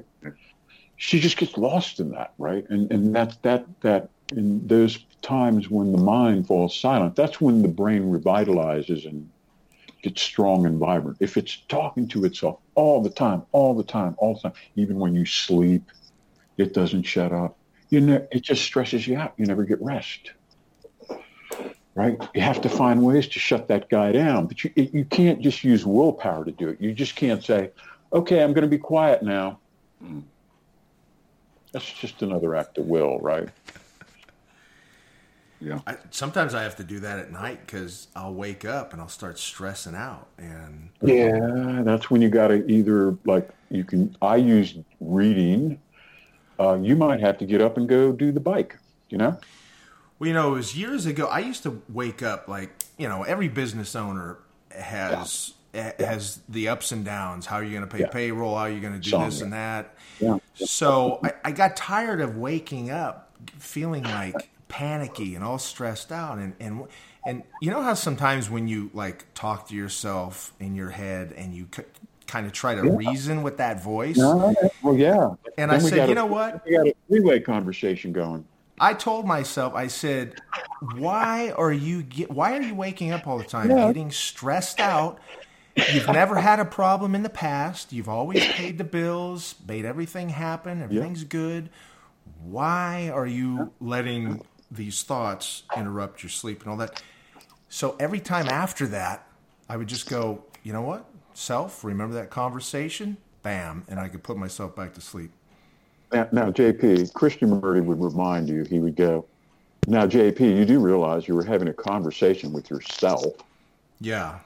[0.96, 2.64] She just gets lost in that, right?
[2.68, 7.62] And and that's that that in those times when the mind falls silent, that's when
[7.62, 9.28] the brain revitalizes and
[10.02, 11.18] gets strong and vibrant.
[11.20, 14.98] If it's talking to itself all the time, all the time, all the time, even
[14.98, 15.82] when you sleep,
[16.56, 17.59] it doesn't shut up.
[17.90, 19.34] You know, it just stresses you out.
[19.36, 20.32] You never get rest.
[21.94, 22.16] Right?
[22.34, 25.64] You have to find ways to shut that guy down, but you you can't just
[25.64, 26.80] use willpower to do it.
[26.80, 27.72] You just can't say,
[28.12, 29.58] "Okay, I'm going to be quiet now."
[30.02, 30.22] Mm.
[31.72, 33.48] That's just another act of will, right?
[35.60, 35.80] Yeah.
[35.86, 39.08] I, sometimes I have to do that at night because I'll wake up and I'll
[39.08, 40.28] start stressing out.
[40.38, 44.16] And yeah, that's when you got to either like you can.
[44.22, 45.78] I use reading.
[46.60, 48.76] Uh, you might have to get up and go do the bike.
[49.08, 49.40] You know.
[50.18, 51.26] Well, you know, it was years ago.
[51.26, 54.38] I used to wake up like you know every business owner
[54.70, 55.92] has yeah.
[55.98, 57.46] has the ups and downs.
[57.46, 58.08] How are you going to pay yeah.
[58.08, 58.54] payroll?
[58.56, 59.94] How are you going to do Some, this and that?
[60.20, 60.38] Yeah.
[60.54, 66.38] So I, I got tired of waking up feeling like panicky and all stressed out
[66.38, 66.84] and and
[67.26, 71.54] and you know how sometimes when you like talk to yourself in your head and
[71.54, 71.66] you
[72.30, 72.96] kind of try to yeah.
[72.96, 76.72] reason with that voice no, well yeah and then i said you know what we
[76.72, 78.44] got a three-way conversation going
[78.80, 80.40] i told myself i said
[80.96, 83.86] why are you get, why are you waking up all the time yeah.
[83.86, 85.18] getting stressed out
[85.94, 87.92] You've never had a problem in the past.
[87.92, 90.82] You've always paid the bills, made everything happen.
[90.82, 91.28] Everything's yeah.
[91.28, 91.70] good.
[92.42, 97.02] Why are you letting these thoughts interrupt your sleep and all that.
[97.68, 99.26] So every time after that,
[99.68, 101.04] I would just go, you know what?
[101.40, 103.16] Self, remember that conversation?
[103.42, 103.84] Bam.
[103.88, 105.30] And I could put myself back to sleep.
[106.12, 109.24] Now, JP, Christian Krishnamurti would remind you, he would go,
[109.86, 113.24] now, JP, you do realize you were having a conversation with yourself.
[114.02, 114.40] Yeah.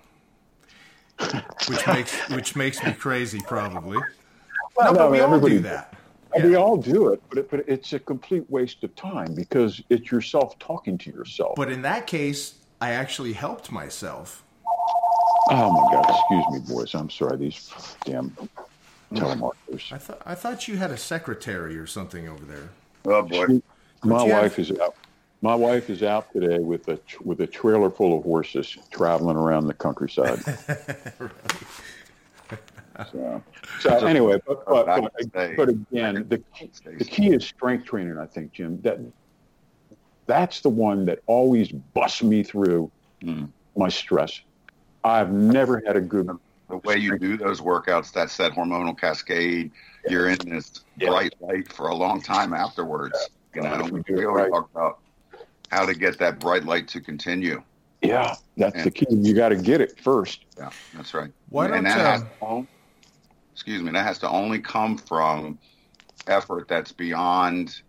[1.69, 3.99] which makes which makes me crazy, probably.
[4.77, 5.97] Well, no, no, but we all do that.
[6.37, 6.47] Yeah.
[6.47, 10.13] We all do it, but, it, but it's a complete waste of time because it's
[10.13, 11.55] yourself talking to yourself.
[11.57, 14.45] But in that case, I actually helped myself.
[15.51, 16.07] Oh my God!
[16.09, 16.95] Excuse me, boys.
[16.95, 17.37] I'm sorry.
[17.37, 17.71] These
[18.05, 18.37] damn
[19.13, 19.93] telemarketers.
[19.93, 22.71] I thought I thought you had a secretary or something over there.
[23.05, 23.61] Oh boy!
[24.03, 24.71] my wife have...
[24.71, 24.97] is out.
[25.43, 29.67] My wife is out today with a with a trailer full of horses traveling around
[29.67, 30.41] the countryside.
[33.11, 33.43] So,
[33.81, 34.87] so anyway, but, but,
[35.33, 38.19] but, but again, the key, the key is strength training.
[38.19, 38.81] I think, Jim.
[38.83, 39.01] That
[40.27, 42.91] that's the one that always busts me through
[43.23, 43.51] mm.
[43.77, 44.41] my stress.
[45.05, 46.31] I've never had a good.
[46.71, 49.71] The way you do those workouts, that's that hormonal cascade.
[50.05, 50.11] Yeah.
[50.11, 51.11] You're in this yeah.
[51.11, 53.29] bright light for a long time afterwards.
[53.55, 53.63] Yeah.
[53.63, 54.51] You know, we, we always right.
[54.51, 54.99] talk about
[55.71, 57.63] how to get that bright light to continue.
[58.01, 59.07] Yeah, that's and, the key.
[59.11, 60.45] You got to get it first.
[60.59, 61.31] Yeah, that's right.
[61.49, 62.63] Why and don't, that uh,
[63.53, 65.59] excuse me, that has to only come from
[66.27, 67.81] effort that's beyond,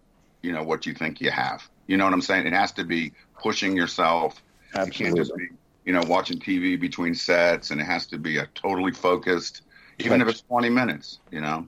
[0.41, 1.67] you know, what you think you have.
[1.88, 2.47] You know what I'm saying?
[2.47, 4.41] It has to be pushing yourself.
[4.73, 5.06] Absolutely.
[5.06, 5.47] You can't just be,
[5.85, 9.61] you know, watching TV between sets, and it has to be a totally focused,
[9.99, 11.19] even if it's 20 minutes.
[11.31, 11.67] You know.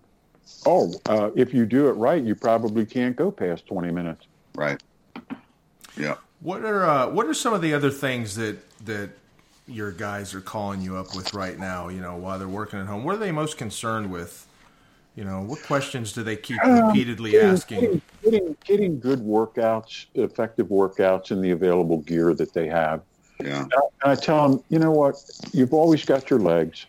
[0.65, 4.25] Oh, uh, if you do it right, you probably can't go past 20 minutes.
[4.55, 4.81] Right.
[5.97, 6.15] Yeah.
[6.41, 9.09] What are uh, what are some of the other things that that
[9.67, 12.87] your guys are calling you up with right now, you know, while they're working at
[12.87, 13.03] home?
[13.03, 14.47] What are they most concerned with?
[15.15, 17.79] You know, what questions do they keep um, repeatedly getting, asking?
[17.79, 23.01] Getting, getting, getting, good workouts, effective workouts in the available gear that they have.
[23.43, 23.61] Yeah.
[23.61, 23.71] And
[24.03, 25.15] I, tell them, you know what?
[25.53, 26.85] You've always got your legs,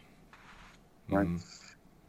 [1.10, 1.26] right?
[1.26, 1.40] Mm.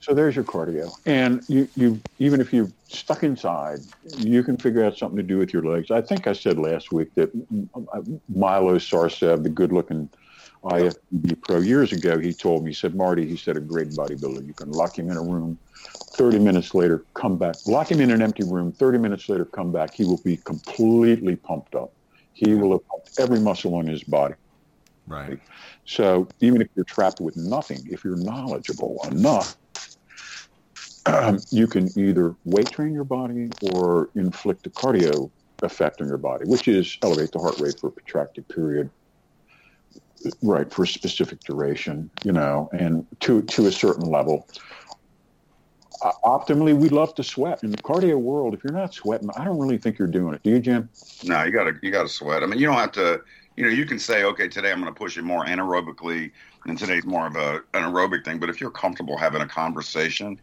[0.02, 0.95] So there's your cardio.
[1.06, 3.82] And you, you, even if you're stuck inside,
[4.17, 5.91] you can figure out something to do with your legs.
[5.91, 7.32] I think I said last week that
[8.30, 10.10] Milo Sarcev, the good looking
[10.63, 14.45] IFBB pro years ago, he told me, he said, Marty, he said, a great bodybuilder.
[14.47, 15.60] You can lock him in a room,
[16.13, 19.71] 30 minutes later, come back, lock him in an empty room, 30 minutes later, come
[19.71, 19.93] back.
[19.93, 21.93] He will be completely pumped up.
[22.39, 24.36] He will have pumped every muscle in his body.
[25.06, 25.39] Right.
[25.86, 29.58] So even if you're trapped with nothing, if you're knowledgeable enough,
[31.06, 35.30] um, you can either weight train your body or inflict a cardio
[35.62, 38.89] effect on your body, which is elevate the heart rate for a protracted period
[40.41, 44.47] right for a specific duration you know and to to a certain level
[46.02, 47.64] optimally we love to sweat.
[47.64, 50.44] In the cardio world if you're not sweating i don't really think you're doing it.
[50.44, 50.90] Do you jim?
[51.24, 52.44] No you gotta you gotta sweat.
[52.44, 53.22] I mean you don't have to
[53.56, 56.32] you know you can say okay today i'm going to push it more anaerobically
[56.66, 58.40] and today's more of a an aerobic thing.
[58.40, 60.40] But if you're comfortable having a conversation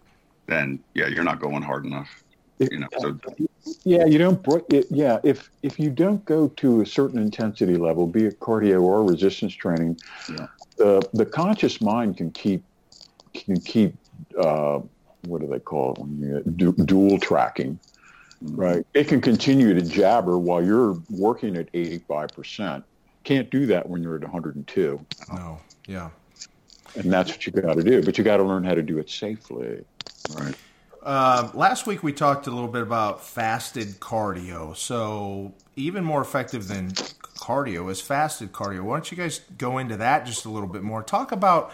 [0.47, 2.23] then yeah you're not going hard enough
[2.59, 3.19] you know so.
[3.85, 4.45] Yeah you don't
[4.91, 9.05] yeah if if you don't go to a certain intensity level be it cardio or
[9.05, 9.99] resistance training
[10.31, 10.47] yeah.
[10.77, 12.63] the the conscious mind can keep
[13.35, 13.95] can keep
[14.41, 14.81] uh,
[15.27, 17.79] what do they call it when you du- dual tracking
[18.43, 18.87] right?
[18.95, 22.83] It can continue to jabber while you're working at 85%.
[23.25, 25.05] Can't do that when you're at 102.
[25.33, 26.11] No, yeah.
[26.95, 28.03] And that's what you got to do.
[28.03, 29.85] But you got to learn how to do it safely.
[30.39, 30.55] Right.
[31.03, 34.77] Uh, last week we talked a little bit about fasted cardio.
[34.77, 38.83] So even more effective than cardio is fasted cardio.
[38.83, 41.03] Why don't you guys go into that just a little bit more?
[41.03, 41.73] Talk about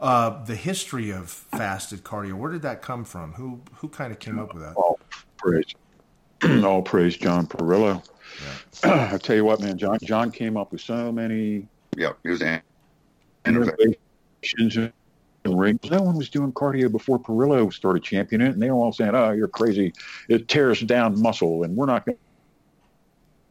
[0.00, 2.32] uh, the history of fasted cardio.
[2.34, 3.32] Where did that come from?
[3.34, 4.74] Who who kind of came up with that?
[4.74, 4.98] All
[5.36, 5.74] praise,
[6.64, 8.02] all praise John Parrillo.
[8.82, 9.08] Yeah.
[9.14, 11.68] I tell you what, man, John John came up with so many.
[11.96, 12.42] Yeah, he was
[13.46, 14.92] innovations and
[15.44, 15.90] rings.
[15.90, 19.14] No one was doing cardio before Parrillo started championing it, and they were all saying,
[19.14, 19.92] "Oh, you're crazy!
[20.28, 22.16] It tears down muscle, and we're not going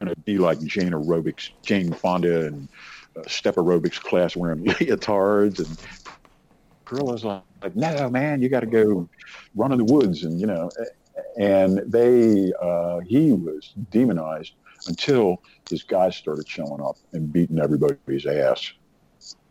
[0.01, 2.69] to be like Jane aerobics, Jane Fonda, and
[3.15, 5.77] uh, step aerobics class wearing leotards and
[6.89, 7.43] Parrillo's like,
[7.75, 9.07] no, man, you got to go
[9.55, 10.71] run in the woods, and you know,
[11.37, 14.53] and they, uh, he was demonized
[14.87, 18.73] until his guys started showing up and beating everybody's ass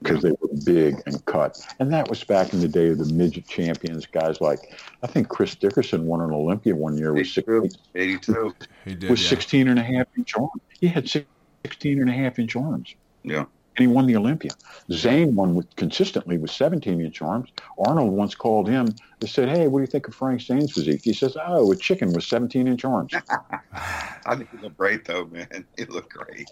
[0.03, 1.59] because they were big and cut.
[1.79, 4.59] And that was back in the day of the midget champions, guys like,
[5.03, 7.69] I think Chris Dickerson won an Olympia one year with 82.
[7.95, 8.55] 82.
[8.87, 9.29] He did, with yeah.
[9.29, 10.63] 16 and a half inch arms.
[10.81, 12.95] He had 16 and a half inch arms.
[13.23, 13.45] Yeah
[13.79, 14.51] and he won the Olympia.
[14.91, 17.51] Zane won with consistently with 17 inch arms.
[17.79, 18.89] Arnold once called him
[19.21, 21.03] and said, Hey, what do you think of Frank Zane's physique?
[21.05, 23.13] He says, Oh, a chicken with 17 inch arms.
[23.73, 25.65] I think he looked great, though, man.
[25.77, 26.51] He looked great.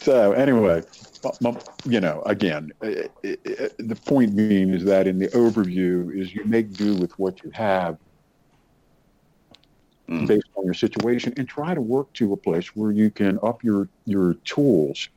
[0.00, 0.82] so, anyway,
[1.84, 6.94] you know, again, the point being is that in the overview is you make do
[6.94, 7.98] with what you have
[10.08, 10.26] mm.
[10.28, 13.64] based on your situation and try to work to a place where you can up
[13.64, 15.08] your your tools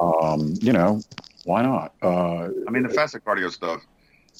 [0.00, 1.00] um, you know,
[1.44, 1.94] why not?
[2.02, 3.82] Uh, I mean, the fasted cardio stuff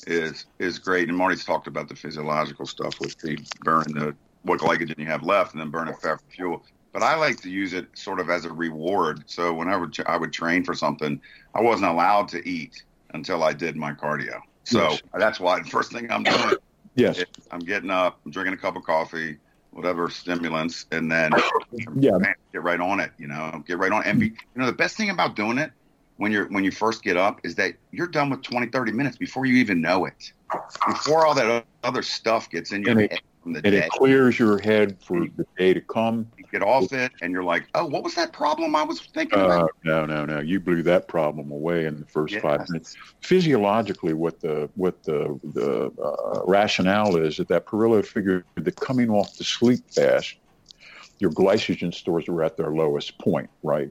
[0.07, 4.61] is is great, and Marty's talked about the physiological stuff with the burning the what
[4.61, 6.65] glycogen you have left, and then burning fat for fuel.
[6.93, 9.25] But I like to use it sort of as a reward.
[9.27, 11.21] So whenever I would train for something,
[11.55, 14.41] I wasn't allowed to eat until I did my cardio.
[14.65, 15.03] So yes.
[15.15, 16.55] that's why the first thing I'm doing,
[16.95, 19.39] yes, I'm getting up, I'm drinking a cup of coffee,
[19.75, 21.33] whatever stimulants, and then
[21.97, 22.19] yeah,
[22.53, 23.13] get right on it.
[23.19, 24.03] You know, get right on.
[24.03, 24.09] It.
[24.09, 25.71] And be, you know, the best thing about doing it
[26.17, 29.17] when you're when you first get up is that you're done with 20, 30 minutes
[29.17, 30.33] before you even know it.
[30.87, 33.85] Before all that other stuff gets in your head from the and day.
[33.85, 36.27] it clears your head for the day to come.
[36.37, 39.39] You get off it, and you're like, "Oh, what was that problem I was thinking
[39.39, 40.41] uh, about?" No, no, no.
[40.41, 42.43] You blew that problem away in the first yes.
[42.43, 42.97] five minutes.
[43.21, 49.11] Physiologically, what the what the the uh, rationale is that that Parrillo figured that coming
[49.11, 50.35] off the sleep fast,
[51.19, 53.91] your glycogen stores are at their lowest point, right?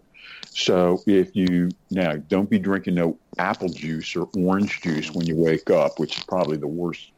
[0.50, 5.36] So if you now don't be drinking no apple juice or orange juice when you
[5.36, 7.12] wake up, which is probably the worst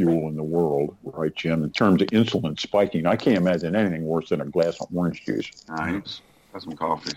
[0.00, 1.62] fuel in the world, right, Jim?
[1.62, 5.24] In terms of insulin spiking, I can't imagine anything worse than a glass of orange
[5.24, 5.50] juice.
[5.68, 6.22] Nice.
[6.52, 7.12] Have some coffee.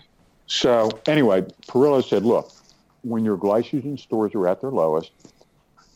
[0.46, 2.52] So anyway, Parrillo said, look,
[3.02, 5.12] when your glycogen stores are at their lowest,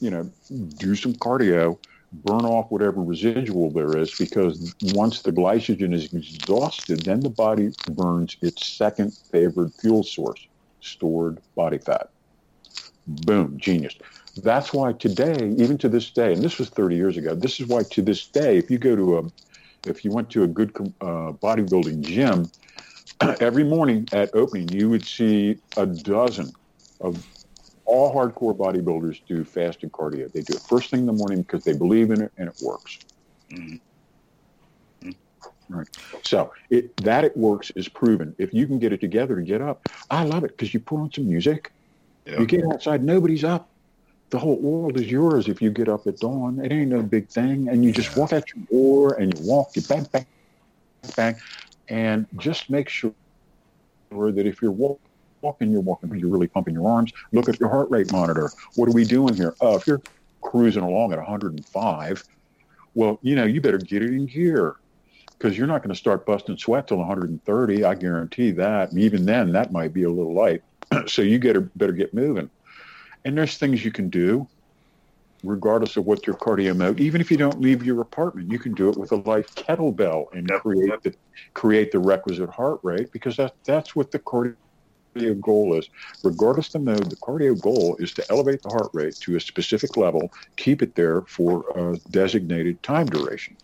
[0.01, 0.31] you know,
[0.79, 1.79] do some cardio,
[2.25, 7.71] burn off whatever residual there is, because once the glycogen is exhausted, then the body
[7.91, 10.47] burns its second favored fuel source,
[10.81, 12.09] stored body fat.
[13.07, 13.95] Boom, genius.
[14.43, 17.67] That's why today, even to this day, and this was 30 years ago, this is
[17.67, 19.23] why to this day, if you go to a,
[19.89, 20.71] if you went to a good
[21.01, 22.51] uh, bodybuilding gym,
[23.41, 26.53] every morning at opening, you would see a dozen
[27.01, 27.23] of
[27.85, 30.31] all hardcore bodybuilders do fasted cardio.
[30.31, 32.55] They do it first thing in the morning because they believe in it and it
[32.61, 32.99] works.
[33.51, 33.77] Mm-hmm.
[35.71, 35.89] Right.
[36.23, 38.35] So it, that it works is proven.
[38.39, 40.97] If you can get it together to get up, I love it because you put
[40.97, 41.73] on some music.
[42.25, 42.41] Yeah.
[42.41, 43.71] You get outside, nobody's up
[44.31, 46.61] the whole world is yours if you get up at dawn.
[46.63, 47.69] It ain't no big thing.
[47.69, 50.27] And you just walk out your door and you walk, you bang, bang,
[51.17, 51.37] bang.
[51.89, 53.13] And just make sure
[54.11, 55.01] that if you're walk,
[55.41, 57.13] walking, you're walking, you're really pumping your arms.
[57.33, 58.51] Look at your heart rate monitor.
[58.75, 59.55] What are we doing here?
[59.63, 60.03] Uh, if you're
[60.43, 62.25] cruising along at 105,
[62.95, 64.77] well, you know, you better get it in gear
[65.39, 67.85] because you're not going to start busting sweat till 130.
[67.85, 68.91] I guarantee that.
[68.91, 70.63] And even then, that might be a little light.
[71.07, 72.51] so you better get moving.
[73.29, 74.49] And there's things you can do
[75.45, 76.99] regardless of what your cardio mode.
[76.99, 80.33] Even if you don't leave your apartment, you can do it with a light kettlebell
[80.33, 81.15] and create the
[81.53, 84.57] create the requisite heart rate because that that's what the cardio
[85.43, 85.91] goal is.
[86.25, 89.41] Regardless of the mode, the cardio goal is to elevate the heart rate to a
[89.41, 93.59] specific level, keep it there for a designated time duration.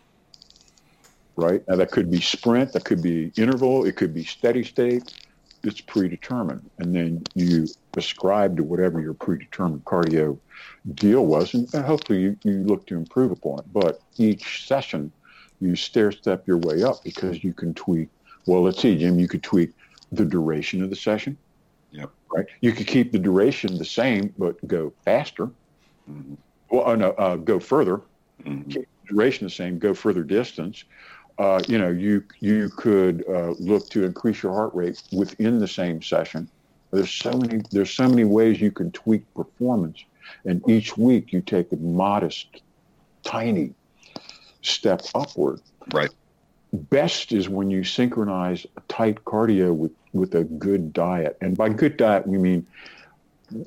[1.36, 1.66] Right?
[1.66, 5.14] Now that could be sprint, that could be interval, it could be steady state,
[5.62, 6.68] it's predetermined.
[6.78, 7.66] And then you
[7.96, 10.38] ascribe to whatever your predetermined cardio
[10.94, 13.72] deal was, and hopefully you, you look to improve upon it.
[13.72, 15.12] But each session,
[15.60, 18.08] you stair step your way up because you can tweak.
[18.46, 19.18] Well, let's see, Jim.
[19.18, 19.70] You could tweak
[20.12, 21.38] the duration of the session.
[21.90, 22.10] Yep.
[22.32, 22.46] Right.
[22.60, 25.50] You could keep the duration the same, but go faster.
[26.10, 26.36] Mhm.
[26.70, 28.02] Well, oh, no, uh, go further.
[28.44, 28.70] Mhm.
[28.70, 29.78] Keep the duration the same.
[29.78, 30.84] Go further distance.
[31.38, 35.68] Uh, you know, you you could uh, look to increase your heart rate within the
[35.68, 36.48] same session.
[36.94, 40.04] There's so many there's so many ways you can tweak performance,
[40.44, 42.62] and each week you take a modest,
[43.24, 43.74] tiny
[44.62, 45.60] step upward.
[45.92, 46.10] Right.
[46.72, 51.68] Best is when you synchronize a tight cardio with with a good diet, and by
[51.68, 52.64] good diet we mean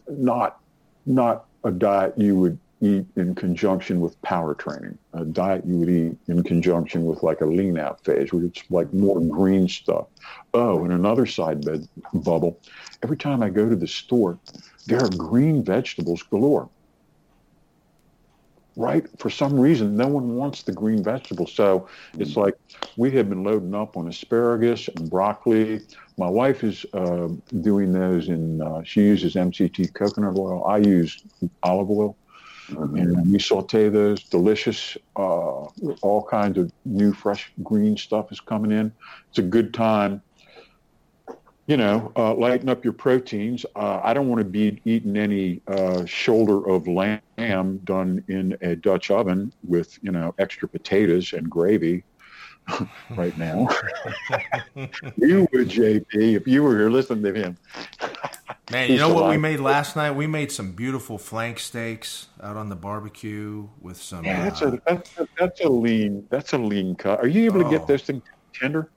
[0.08, 0.62] not
[1.06, 4.98] not a diet you would eat in conjunction with power training.
[5.14, 8.64] A diet you would eat in conjunction with like a lean out phase, where it's
[8.70, 10.08] like more green stuff.
[10.54, 12.60] Oh, and another side bed bubble.
[13.04, 14.38] Every time I go to the store,
[14.86, 16.70] there are green vegetables galore.
[18.76, 19.08] Right?
[19.18, 21.52] For some reason, no one wants the green vegetables.
[21.52, 22.54] So it's like
[22.96, 25.82] we have been loading up on asparagus and broccoli.
[26.16, 27.30] My wife is uh,
[27.62, 30.64] doing those in, uh, she uses MCT coconut oil.
[30.64, 31.24] I use
[31.64, 32.16] olive oil
[32.70, 34.24] and we saute those.
[34.24, 34.98] Delicious.
[35.16, 35.66] Uh,
[36.02, 38.92] all kinds of new, fresh green stuff is coming in.
[39.30, 40.22] It's a good time.
[41.68, 43.66] You know, uh, lighten up your proteins.
[43.76, 48.76] Uh, I don't want to be eating any uh, shoulder of lamb done in a
[48.76, 52.04] Dutch oven with you know extra potatoes and gravy.
[53.12, 53.66] right now,
[55.18, 57.58] you would, JP, if you were here listening to him.
[58.70, 60.12] Man, you know what we made last night?
[60.12, 64.26] We made some beautiful flank steaks out on the barbecue with some.
[64.26, 67.20] Yeah, that's uh, a that's a, that's a lean that's a lean cut.
[67.20, 67.70] Are you able to Oh.
[67.70, 68.90] get those things tender?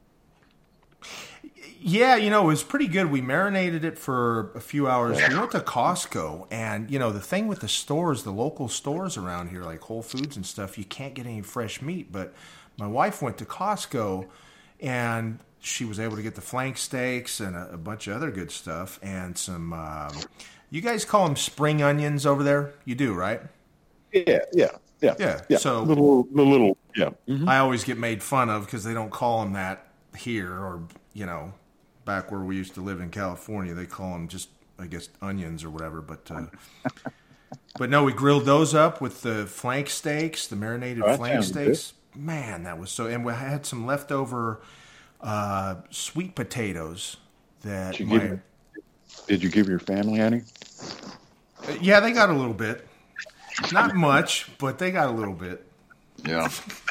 [1.83, 3.11] Yeah, you know, it was pretty good.
[3.11, 5.17] We marinated it for a few hours.
[5.29, 9.17] We went to Costco, and you know, the thing with the stores, the local stores
[9.17, 12.13] around here, like Whole Foods and stuff, you can't get any fresh meat.
[12.13, 12.35] But
[12.77, 14.27] my wife went to Costco,
[14.81, 18.31] and she was able to get the flank steaks and a, a bunch of other
[18.31, 19.73] good stuff, and some.
[19.73, 20.13] Um,
[20.73, 22.73] you guys call them spring onions over there?
[22.85, 23.41] You do, right?
[24.13, 24.69] Yeah, yeah,
[25.01, 25.59] yeah, Yeah, yeah.
[25.59, 27.11] so- little, the little, yeah.
[27.29, 27.49] Mhm.
[27.49, 30.83] I always get made fun of because they don't call them that here, or
[31.13, 31.53] you know,
[32.05, 34.49] back where we used to live in California, they call them just,
[34.79, 36.01] I guess, onions or whatever.
[36.01, 36.47] But uh,
[37.79, 41.53] but no, we grilled those up with the flank steaks, the marinated Oh, flank sounds
[41.53, 41.77] good.
[41.77, 41.95] steaks.
[42.15, 43.07] Man, that was so.
[43.07, 44.61] And we had some leftover
[45.23, 47.19] uh, sweet potatoes
[47.63, 48.41] that Did you, my, give,
[49.29, 50.43] did you give your family any?
[51.81, 52.87] yeah, they got a little bit.
[53.73, 55.67] Not much, but they got a little bit.
[56.25, 56.49] Yeah.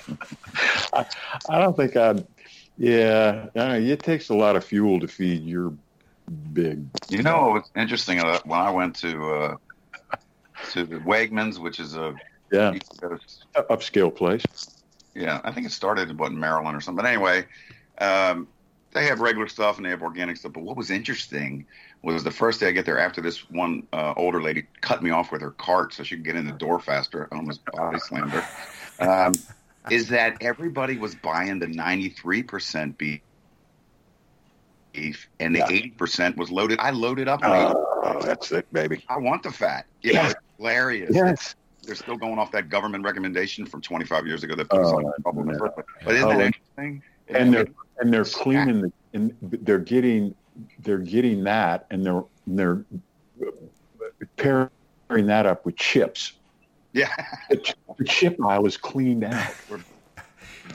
[0.93, 2.25] I don't think I'd.
[2.77, 5.73] Yeah, I know, it takes a lot of fuel to feed your
[6.53, 6.87] big.
[7.09, 8.19] You know what's interesting?
[8.19, 9.55] Uh, when I went to uh,
[10.71, 12.15] to the Wegmans, which is a
[12.51, 12.75] Yeah,
[13.55, 14.43] upscale place.
[15.15, 17.03] yeah, I think it started in what in Maryland or something.
[17.03, 17.45] But anyway,
[17.99, 18.47] um,
[18.91, 20.53] they have regular stuff and they have organic stuff.
[20.53, 21.65] But what was interesting
[22.01, 25.11] was the first day I get there after this one uh, older lady cut me
[25.11, 27.27] off with her cart so she could get in the door faster.
[27.31, 28.45] I almost body slammed her.
[28.99, 29.33] Um,
[29.91, 33.21] is that everybody was buying the ninety three percent beef.
[34.91, 35.69] Beef and the Yeah.
[35.69, 36.79] eighty percent was loaded.
[36.79, 37.41] I loaded up.
[37.43, 37.51] 80.
[37.51, 39.03] Oh, that's it, baby.
[39.07, 39.85] I want the fat.
[40.01, 41.55] You know, it's hilarious Yes.
[41.83, 44.97] they're still going off that government recommendation from 25 years ago that put us Oh,
[44.97, 45.45] on trouble.
[45.45, 45.83] yeah.
[46.05, 47.03] But, isn't Oh, that and- interesting?
[47.29, 47.65] and they're
[47.99, 50.35] and they're cleaning the and they're getting
[50.79, 52.85] they're getting that and they're and they're
[54.37, 56.39] pairing that up with chips.
[56.93, 57.09] yeah,
[57.49, 59.55] The, the chip aisle is cleaned out,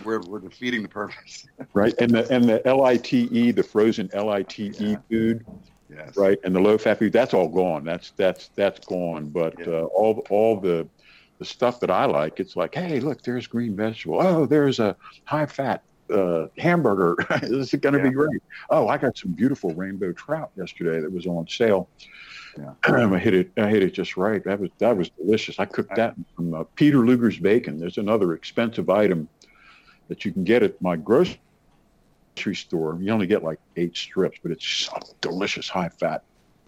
[0.02, 1.44] we're, we're defeating the purpose.
[1.74, 1.94] right?
[1.98, 4.96] And the and the LITE, the frozen LITE Yeah.
[5.10, 5.46] food,
[5.88, 6.16] Yes.
[6.16, 6.38] right?
[6.44, 7.84] And the low fat food, that's all gone.
[7.84, 9.30] That's that's that's gone.
[9.30, 9.66] But Yeah.
[9.66, 10.88] uh, all all the
[11.38, 14.20] the stuff that I like, it's like, hey, look, there's green vegetable.
[14.22, 17.16] Oh, there's a high fat uh, hamburger.
[17.42, 18.08] this is going to Yeah.
[18.08, 18.42] be great.
[18.70, 21.88] Oh, I got some beautiful rainbow trout yesterday that was on sale.
[22.58, 22.74] Yeah.
[22.84, 23.50] I hit it.
[23.56, 24.42] I hit it just right.
[24.44, 25.58] That was that was delicious.
[25.58, 27.78] I cooked that from uh, Peter Luger's bacon.
[27.78, 29.28] There's another expensive item
[30.08, 31.38] that you can get at my grocery
[32.52, 32.98] store.
[33.00, 36.22] You only get like eight strips, but it's so delicious, high fat.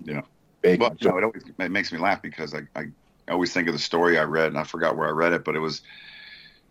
[0.05, 0.23] Yeah.
[0.63, 0.89] bacon.
[0.89, 2.87] But no, it always it makes me laugh because I, I
[3.29, 5.55] always think of the story I read and I forgot where I read it, but
[5.57, 5.83] it was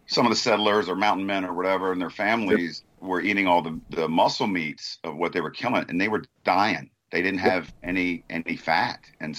[0.08, 3.62] some of the settlers or mountain men or whatever and their families were eating all
[3.62, 6.90] the, the muscle meats of what they were killing and they were dying.
[7.12, 9.00] They didn't have any any fat.
[9.20, 9.36] And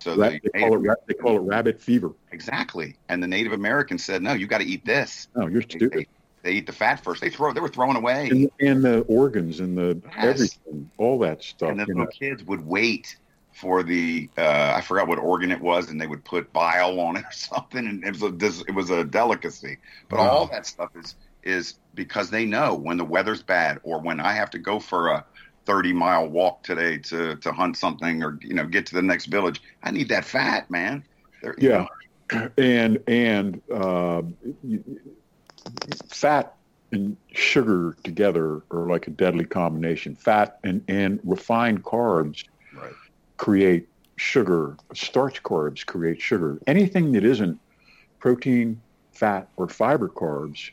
[0.00, 2.12] so the they, call it, they call it rabbit fever.
[2.32, 2.98] exactly.
[3.08, 5.28] And the Native Americans said, No, you gotta eat this.
[5.34, 5.92] No, you're stupid.
[5.92, 6.06] they,
[6.42, 7.20] they eat the fat first.
[7.22, 8.28] They throw they were throwing away.
[8.28, 10.34] And, and the organs and the Yes.
[10.34, 11.70] everything, all that stuff.
[11.70, 12.06] and the You know.
[12.18, 13.16] kids would wait
[13.54, 17.16] for the uh, I forgot what organ it was, and they would put bile on
[17.16, 19.78] it or something, and it was a, it was a delicacy.
[20.08, 20.28] But wow.
[20.28, 24.32] all that stuff is is because they know when the weather's bad or when I
[24.32, 25.24] have to go for a
[25.66, 29.26] 30 mile walk today to to hunt something or you know get to the next
[29.26, 29.62] village.
[29.82, 31.04] I need that fat, man.
[31.42, 31.86] They're, yeah,
[32.32, 32.50] know.
[32.58, 34.22] and and uh,
[36.08, 36.56] fat
[36.90, 40.16] and sugar together are like a deadly combination.
[40.16, 42.44] Fat and and refined carbs.
[43.44, 43.86] Create
[44.16, 44.74] sugar.
[44.94, 46.58] Starch carbs create sugar.
[46.66, 47.60] Anything that isn't
[48.18, 48.80] protein,
[49.12, 50.70] fat, or fiber carbs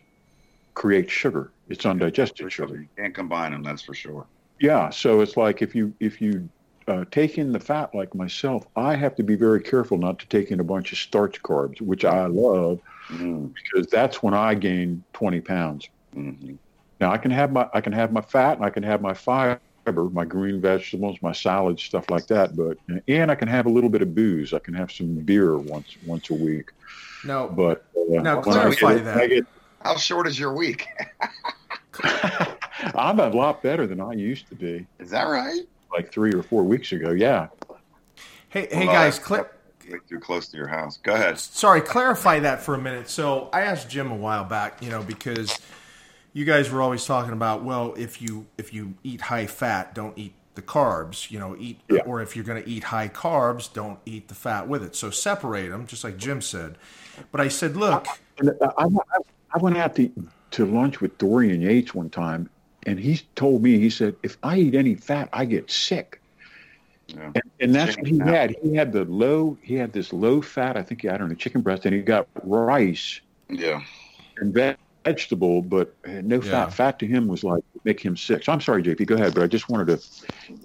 [0.74, 1.52] creates sugar.
[1.68, 2.78] It's undigested sugar.
[2.78, 3.62] You can't combine them.
[3.62, 4.26] That's for sure.
[4.62, 6.48] Yeah, so it's like if you if you
[6.88, 10.28] uh, take in the fat like myself, I have to be very careful not to
[10.28, 13.54] take in a bunch of starch carbs, which I love, mm.
[13.54, 15.90] because that's when I gain twenty pounds.
[16.16, 16.56] Mm-hmm.
[17.02, 19.14] Now I can have my I can have my fat and I can have my
[19.14, 22.56] fiber, my green vegetables, my salads, stuff like that.
[22.56, 22.78] But
[23.08, 24.54] and I can have a little bit of booze.
[24.54, 26.72] I can have some beer once once a week.
[27.24, 29.28] No, but uh, now clarify get, that.
[29.28, 29.46] Get,
[29.84, 30.88] How short is your week?
[32.96, 34.88] I'm a lot better than I used to be.
[35.00, 35.62] Is that right?
[35.92, 37.48] Like three or four weeks ago, yeah.
[38.50, 39.48] Hey, hey well, guys, cl-
[40.10, 40.98] too close to your house.
[40.98, 41.38] Go ahead.
[41.38, 43.10] Sorry, clarify that for a minute.
[43.10, 45.60] So I asked Jim a while back, you know, because
[46.34, 50.18] you guys were always talking about, well, if you if you eat high fat, don't
[50.18, 52.02] eat the carbs, you know, eat yeah.
[52.06, 54.96] or if you're going to eat high carbs, don't eat the fat with it.
[54.96, 56.78] So separate them, just like Jim said.
[57.32, 58.06] But I said, look,
[58.46, 59.18] uh, I, I,
[59.54, 60.12] I went out to
[60.52, 62.50] to lunch with Dorian Yates one time,
[62.86, 66.22] and he told me, he said, if I eat any fat, I get sick.
[67.08, 67.32] Yeah.
[67.36, 68.56] And, and, that's what he had.
[68.62, 71.62] He had the low, he had this low fat, I think, I don't know, chicken
[71.62, 73.20] breast, and he got rice.
[73.50, 73.82] Yeah.
[74.38, 74.54] And
[75.04, 76.52] vegetable, but no yeah.
[76.52, 76.74] fat.
[76.74, 78.44] Fat to him was like make him sick.
[78.44, 80.56] So I'm sorry, JP, go ahead, but I just wanted to.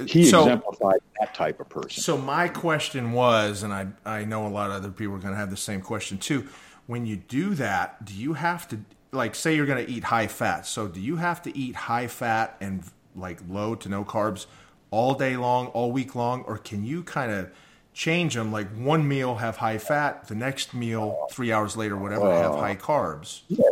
[0.00, 2.02] Uh, he so, exemplified that type of person.
[2.02, 5.34] So my question was, and I I know a lot of other people are going
[5.34, 6.48] to have the same question too.
[6.86, 8.80] When you do that, do you have to
[9.12, 10.66] like say you're going to eat high fat.
[10.66, 12.84] So do you have to eat high fat and
[13.16, 14.46] like low to no carbs
[14.90, 17.50] all day long, all week long, or can you kind of
[17.92, 18.52] change them?
[18.52, 22.54] Like one meal have high fat, the next meal three hours later, whatever, uh, have
[22.54, 23.42] high carbs.
[23.48, 23.64] Yeah.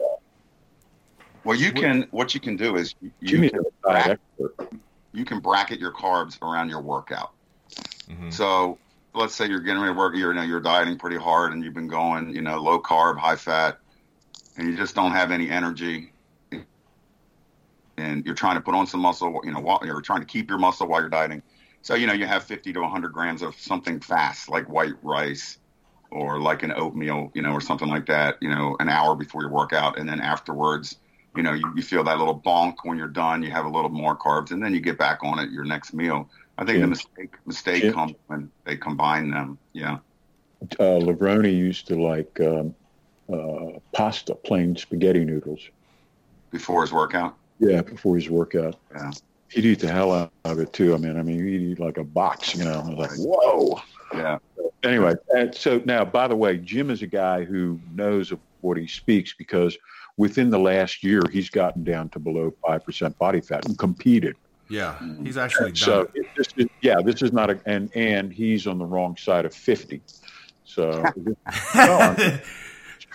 [1.45, 2.07] Well, you can.
[2.11, 4.21] What you can do is you, can, bracket,
[5.13, 7.33] you can bracket your carbs around your workout.
[8.11, 8.31] Mm-hmm.
[8.31, 8.79] So
[9.15, 10.15] let's say you're getting ready to work.
[10.15, 13.19] You're you know, you're dieting pretty hard, and you've been going you know low carb,
[13.19, 13.79] high fat
[14.59, 16.13] and you just don't have any energy
[17.97, 20.49] and you're trying to put on some muscle, you know, while you're trying to keep
[20.49, 21.43] your muscle while you're dieting.
[21.83, 25.59] So, you know, you have 50 to 100 grams of something fast like white rice
[26.11, 29.43] or like an oatmeal, you know, or something like that, you know, an hour before
[29.43, 29.99] your workout.
[29.99, 30.97] And then afterwards,
[31.37, 33.91] you know, you, you feel that little bonk when you're done, you have a little
[33.91, 36.29] more carbs and then you get back on it your next meal.
[36.57, 36.83] I think yeah.
[36.83, 37.93] the mistake mistake yeah.
[37.93, 39.59] comes when they combine them.
[39.73, 39.99] Yeah.
[40.81, 42.75] Uh, Levrone used to like um,
[43.33, 45.61] uh, pasta, plain spaghetti noodles.
[46.51, 47.37] Before his workout?
[47.61, 48.77] Yeah, before his workout.
[48.93, 49.11] Yeah.
[49.51, 50.95] He'd eat the hell out of it too.
[50.95, 52.81] I mean, I mean, he'd eat like a box, you know.
[52.85, 53.81] I was like, whoa.
[54.13, 54.39] Yeah.
[54.83, 55.15] Anyway,
[55.53, 59.35] so now, by the way, Jim is a guy who knows of what he speaks
[59.37, 59.77] because
[60.17, 64.37] within the last year, he's gotten down to below five percent body fat and competed.
[64.69, 66.09] Yeah, he's actually so.
[66.15, 69.47] It, this is, yeah, this is not a and and he's on the wrong side
[69.47, 70.03] of fifty.
[70.65, 71.03] So.
[71.75, 72.39] no,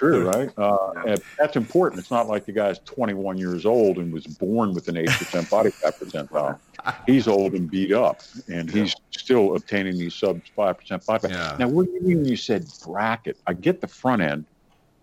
[0.04, 0.52] true, right?
[0.58, 2.00] Uh, that's important.
[2.00, 5.70] It's not like the guy's 21 years old and was born with an 8% body
[5.70, 6.60] fat percentile.
[7.06, 8.84] He's old and beat up, and yeah.
[8.84, 11.32] he's still obtaining these sub 5% body fat.
[11.32, 11.56] Yeah.
[11.58, 13.38] Now, what do you mean when you said bracket?
[13.48, 14.44] I get the front end.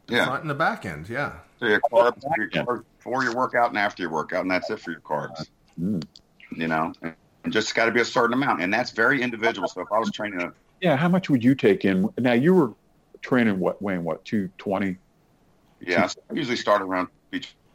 [0.07, 0.27] Yeah.
[0.27, 1.33] Front and the back end, yeah.
[1.59, 4.79] So your carbs, your carbs before your workout and after your workout, and that's it
[4.79, 5.49] for your carbs.
[5.81, 6.05] Mm.
[6.55, 7.15] You know, and
[7.49, 9.67] just got to be a certain amount, and that's very individual.
[9.67, 12.09] So if I was training a yeah, how much would you take in?
[12.19, 12.73] Now you were
[13.23, 14.97] training what weighing what 220
[15.81, 17.09] yeah i usually start around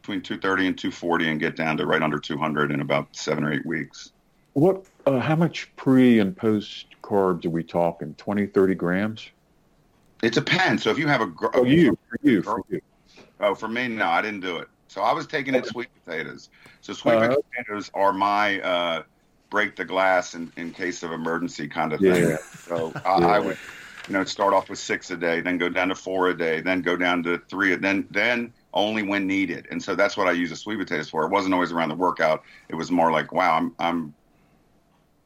[0.05, 3.51] between 230 and 240 and get down to right under 200 in about seven or
[3.51, 4.11] eight weeks.
[4.53, 8.13] What uh, how much pre and post carbs are we talking?
[8.13, 9.29] 20 30 grams?
[10.21, 10.83] It depends.
[10.83, 12.81] So if you have a oh you for you, for you.
[13.39, 14.67] oh for me no i didn't do it.
[14.87, 16.49] So i was taking in sweet potatoes.
[16.81, 19.03] So sweet uh, potatoes are my uh,
[19.49, 22.29] break the glass in, in case of emergency kind of thing.
[22.29, 22.37] Yeah.
[22.67, 23.27] so I, yeah.
[23.27, 23.57] I would
[24.07, 26.61] you know, start off with six a day, then go down to four a day,
[26.61, 29.67] then go down to three, then then only when needed.
[29.71, 31.25] And so that's what I use the sweet potatoes for.
[31.25, 32.43] It wasn't always around the workout.
[32.69, 34.13] It was more like, wow, I'm I'm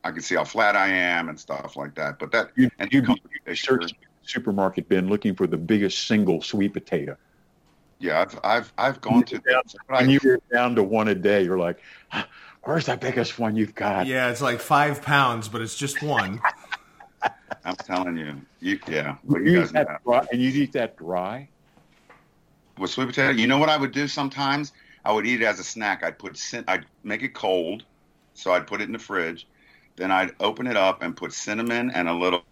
[0.03, 2.19] I can see how flat I am and stuff like that.
[2.19, 3.17] But that you, and you come
[3.53, 3.91] search
[4.23, 7.17] supermarket bin looking for the biggest single sweet potato.
[7.99, 11.59] Yeah, I've I've I've gone to down, when you're down to one a day, you're
[11.59, 11.79] like,
[12.63, 14.07] where's that biggest one you've got?
[14.07, 16.39] Yeah, it's like five pounds, but it's just one.
[17.65, 19.15] I'm telling you, you yeah.
[19.23, 21.47] Well, You you guys know dry, and you eat that dry.
[22.77, 23.31] with sweet potato.
[23.31, 24.71] You know what I would do sometimes?
[25.05, 26.03] I would eat it as a snack.
[26.03, 27.83] I'd put I'd make it cold,
[28.33, 29.47] so I'd put it in the fridge.
[29.95, 32.43] Then I'd open it up and put cinnamon and a little,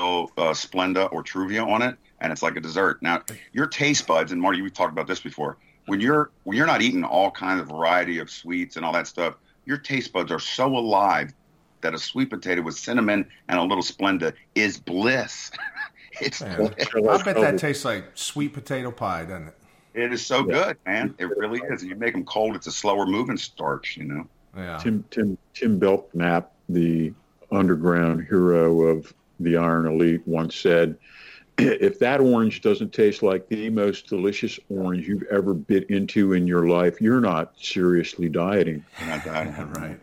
[0.00, 3.02] little uh, Splenda or Truvia on it, and it's like a dessert.
[3.02, 5.58] Now, your taste buds, and Marty, we've talked about this before.
[5.86, 9.06] When you're when you're not eating all kinds of variety of sweets and all that
[9.06, 11.32] stuff, your taste buds are so alive
[11.80, 15.50] that a sweet potato with cinnamon and a little Splenda is bliss.
[16.20, 16.88] it's Man, bliss.
[16.94, 19.54] I bet that tastes like sweet potato pie, doesn't it?
[19.94, 21.14] It is so good, man.
[21.18, 21.82] It really is.
[21.82, 23.96] You make them cold; it's a slower moving starch.
[23.96, 24.28] You know.
[24.56, 24.78] Yeah.
[24.78, 27.12] Tim Tim Tim Belknap, the
[27.50, 30.96] underground hero of the Iron Elite, once said,
[31.58, 36.46] "If that orange doesn't taste like the most delicious orange you've ever bit into in
[36.46, 39.52] your life, you're not seriously dieting." You're not dying.
[39.72, 40.00] right.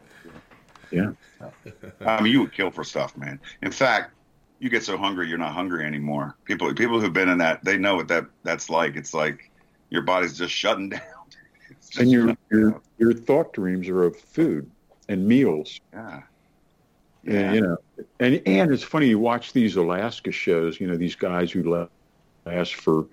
[0.95, 1.11] Yeah.
[2.05, 3.39] I mean, you would kill for stuff, man.
[3.61, 4.11] In fact,
[4.59, 6.35] you get so hungry, you're not hungry anymore.
[6.45, 8.95] People, people who've been in that, they know what that that's like.
[8.95, 9.51] It's like
[9.89, 11.01] your body's just shutting down.
[11.69, 14.69] Just And your your your thought dreams are of food
[15.09, 15.79] and meals.
[15.93, 16.21] yeah,
[17.25, 17.77] And, you know,
[18.19, 20.79] and and it's funny you watch these Alaska shows.
[20.79, 21.87] You know, these guys who la-
[22.45, 23.07] last for.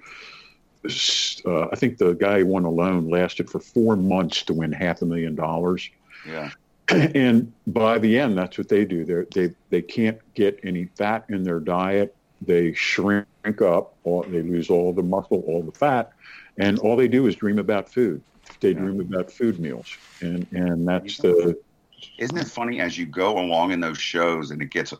[1.46, 5.00] Uh, I think the guy who won alone lasted for four months to win half
[5.02, 5.88] a million dollars.
[6.26, 6.50] yeah,
[6.88, 9.04] and by the end, that's what they do.
[9.04, 12.14] They're, they they can't get any fat in their diet.
[12.40, 13.26] They shrink
[13.62, 13.96] up.
[14.04, 16.10] All, they lose all the muscle, all the fat,
[16.58, 18.22] and all they do is dream about food.
[18.60, 19.88] They dream about food meals,
[20.20, 21.56] and and that's the
[22.18, 24.92] Isn't it funny as you go along in those shows and it gets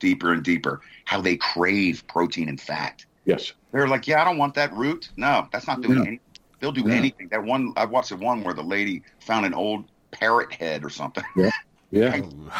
[0.00, 3.04] deeper and deeper how they crave protein and fat?
[3.24, 3.52] yes.
[3.72, 5.10] They're like, yeah, I don't want that root.
[5.16, 6.06] No, that's not doing Yeah.
[6.06, 6.20] anything.
[6.60, 7.28] They'll do anything.
[7.30, 10.90] That one, I watched the one where the lady found an old parrot head or
[10.90, 11.50] something Yeah,
[11.90, 12.14] Yeah.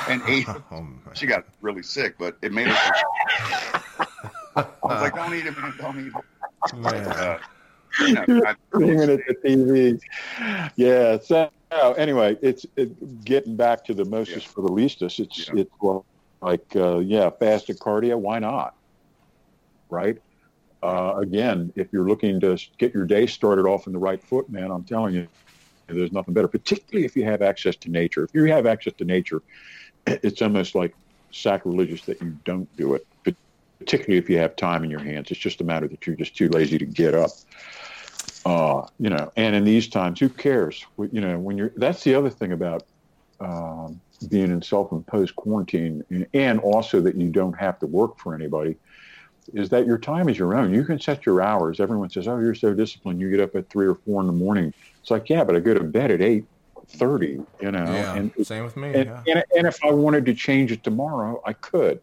[0.09, 0.47] and ate.
[0.71, 0.87] Oh.
[1.15, 2.75] She got really sick, but it made her.
[4.57, 5.75] I was like, don't eat it, man.
[5.79, 6.77] Don't eat it.
[6.77, 7.07] Man.
[7.07, 7.39] Uh,
[8.01, 10.01] you know, I- screaming at the TV.
[10.77, 11.19] Yeah.
[11.21, 11.51] So
[11.97, 14.49] anyway, it's it, getting back to the Moses Yeah.
[14.51, 15.21] for the leastest.
[15.21, 15.61] It's Yeah.
[15.63, 16.05] it's well,
[16.41, 18.19] like uh, yeah, fasted cardio.
[18.19, 18.75] Why not?
[19.91, 20.21] Right.
[20.83, 24.49] Uh, again, if you're looking to get your day started off in the right foot,
[24.49, 25.27] man, I'm telling you,
[25.97, 26.49] there's nothing better.
[26.49, 28.24] Particularly if you have access to nature.
[28.24, 29.43] If you have access to nature,
[30.07, 30.95] it's almost like
[31.30, 33.07] sacrilegious that you don't do it.
[33.78, 36.36] Particularly if you have time in your hands, it's just a matter that you're just
[36.36, 37.30] too lazy to get up.
[38.45, 40.84] Uh, you know, and in these times, who cares?
[40.99, 42.84] You know, when you're that's the other thing about
[43.41, 48.34] um, being in self-imposed quarantine, and, and also that you don't have to work for
[48.34, 48.76] anybody,
[49.55, 50.75] is that your time is your own.
[50.75, 51.81] You can set your hours.
[51.81, 53.21] Everyone says, "Oh, you're so disciplined.
[53.21, 55.61] You get up at three or four in the morning." It's like, yeah, but I
[55.61, 56.45] go to bed at eight
[56.89, 57.41] thirty.
[57.61, 58.15] You know, Yeah.
[58.15, 58.89] and Same with me.
[58.95, 59.23] and, yeah.
[59.27, 62.01] and, and if I wanted to change it tomorrow, I could.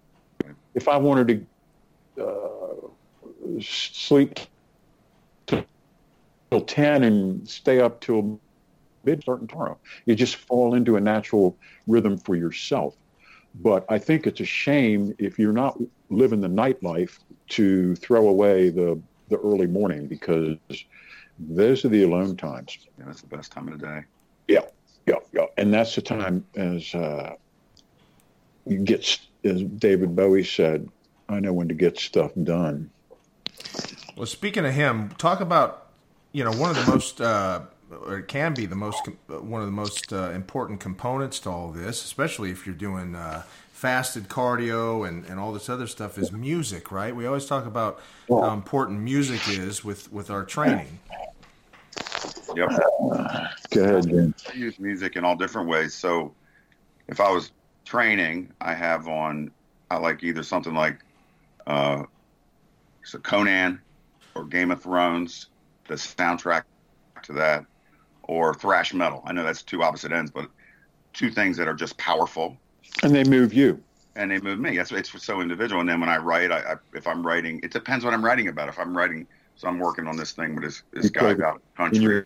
[0.73, 1.47] If I wanted
[2.17, 4.39] to uh, sleep
[5.47, 5.63] till,
[6.51, 8.39] 10 and stay up till
[9.03, 12.95] mid starting tomorrow, you just fall into a natural rhythm for yourself.
[13.61, 15.77] But I think it's a shame if you're not
[16.09, 18.99] living the nightlife to throw away the,
[19.29, 20.57] the early morning because
[21.39, 22.77] those are the alone times.
[22.97, 24.01] yeah, that's the best time of the day.
[24.47, 24.61] Yeah,
[25.05, 25.45] yeah, yeah.
[25.57, 27.35] and that's the time as uh,
[28.65, 30.89] you get, as David Bowie said,
[31.29, 32.89] I know when to get stuff done.
[34.15, 35.87] Well, speaking of him, talk about
[36.31, 39.61] you know one of the most, uh, or it can be the most, uh, one
[39.61, 44.27] of the most uh, important components to all this, especially if you're doing uh, fasted
[44.27, 47.15] cardio and, and all this other stuff, is music, right?
[47.15, 50.99] We always talk about how important music is with with our training.
[52.55, 52.69] Yep.
[53.71, 54.35] Go ahead, Jim.
[54.49, 55.93] I use music in all different ways.
[55.93, 56.33] So
[57.07, 57.51] if I was
[57.83, 59.51] training, I have on,
[59.91, 60.99] I like either something like
[61.67, 62.03] uh,
[63.03, 63.81] so Conan
[64.35, 65.47] or Game of Thrones,
[65.87, 66.63] the soundtrack
[67.23, 67.65] to that,
[68.27, 69.23] or thrash metal.
[69.25, 70.49] I know that's two opposite ends, but
[71.13, 72.57] two things that are just powerful
[73.03, 73.81] And they move you.
[74.15, 74.77] and they move me.
[74.77, 75.79] That's it's so individual.
[75.81, 78.47] And then when I write, I, I if I'm writing, it depends what I'm writing
[78.47, 78.69] about.
[78.69, 81.31] If I'm writing, so I'm working on this thing with this this You guy play
[81.31, 82.25] about When country.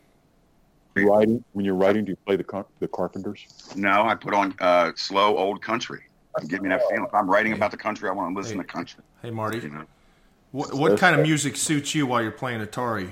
[0.95, 3.45] you're writing, when you're writing, do you play the the Carpenters?
[3.75, 6.01] No, I put on uh, slow old country.
[6.47, 7.05] Give me that feeling.
[7.05, 9.03] If I'm writing about the country, I want to listen to country.
[9.21, 9.85] Hey, Marty, You know,
[10.51, 13.11] what, what kind of music suits you while you're playing Atari?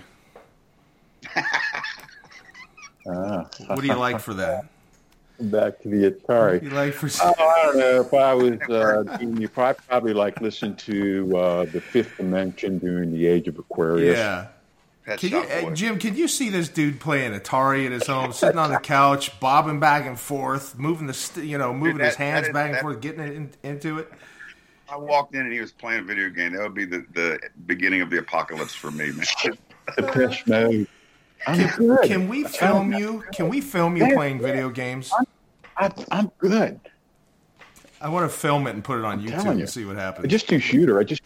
[3.09, 4.65] Ah, What do you like for that?
[5.39, 6.63] back to the Atari.
[6.63, 8.01] You like for Oh, I don't know.
[8.01, 13.11] If I was, uh, you probably, probably like listen to uh, the Fifth Dimension during
[13.11, 14.17] the Age of Aquarius.
[14.17, 14.47] yeah.
[15.05, 15.99] Pet Can you, uh, Jim?
[15.99, 19.79] Can you see this dude playing Atari at his home, sitting on the couch, bobbing
[19.79, 22.71] back and forth, moving the st- you know moving Dude, his hands that is- back
[22.71, 24.11] and forth, getting it in, into it?
[24.89, 27.39] I walked in and he was playing a video game, that would be the, the
[27.67, 29.25] beginning of the apocalypse for me, man.
[29.97, 30.87] Depeche Mode.
[31.45, 32.01] I'm Can, good.
[32.03, 33.23] can we film you?
[33.33, 35.11] Can we film you playing video games?
[35.77, 36.79] I, I'm good.
[38.01, 39.63] I want to film it and put it on YouTube telling you.
[39.63, 40.27] and see what I happens.
[40.29, 40.99] just do shooter.
[40.99, 41.21] I just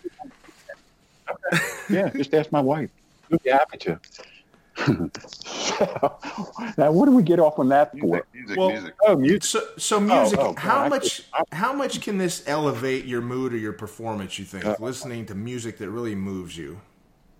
[1.90, 2.10] yeah.
[2.10, 2.90] Just ask my wife.
[3.30, 4.00] She'll be happy to.
[5.28, 6.18] so,
[6.78, 7.98] now, what do we get off on that for?
[7.98, 8.94] Music, music, Well, music.
[9.06, 9.44] Oh, music.
[9.44, 10.40] So, so music.
[10.40, 11.24] oh, God, how I much?
[11.34, 14.40] could- How much can this elevate your mood or your performance?
[14.40, 16.80] You think Uh, listening to music that really moves you?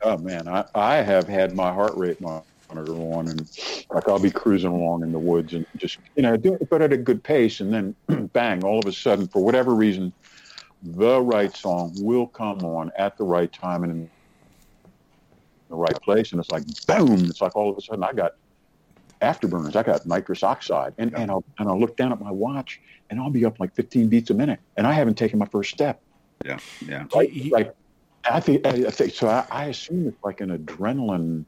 [0.04, 2.46] Oh man, I, I have had my heart rate monitor
[2.78, 3.48] on, and
[3.92, 6.82] like I'll be cruising along in the woods and just you know do it, but
[6.82, 7.96] at a good pace, and then
[8.34, 10.14] bang, all of a sudden, for whatever reason,
[10.82, 14.12] the right song will come on at the right time and in
[15.70, 17.30] the right place, and it's like boom!
[17.30, 18.32] It's like all of a sudden I got
[19.22, 22.80] afterburners, I got nitrous oxide, and and I'll and I'll look down at my watch,
[23.10, 25.72] and I'll be up like 15 beats a minute, and I haven't taken my first
[25.72, 26.02] step.
[26.44, 27.06] Yeah, yeah.
[27.14, 27.72] Right, You- right.
[28.30, 29.28] I think, I think so.
[29.28, 31.46] I, I assume it's like an adrenaline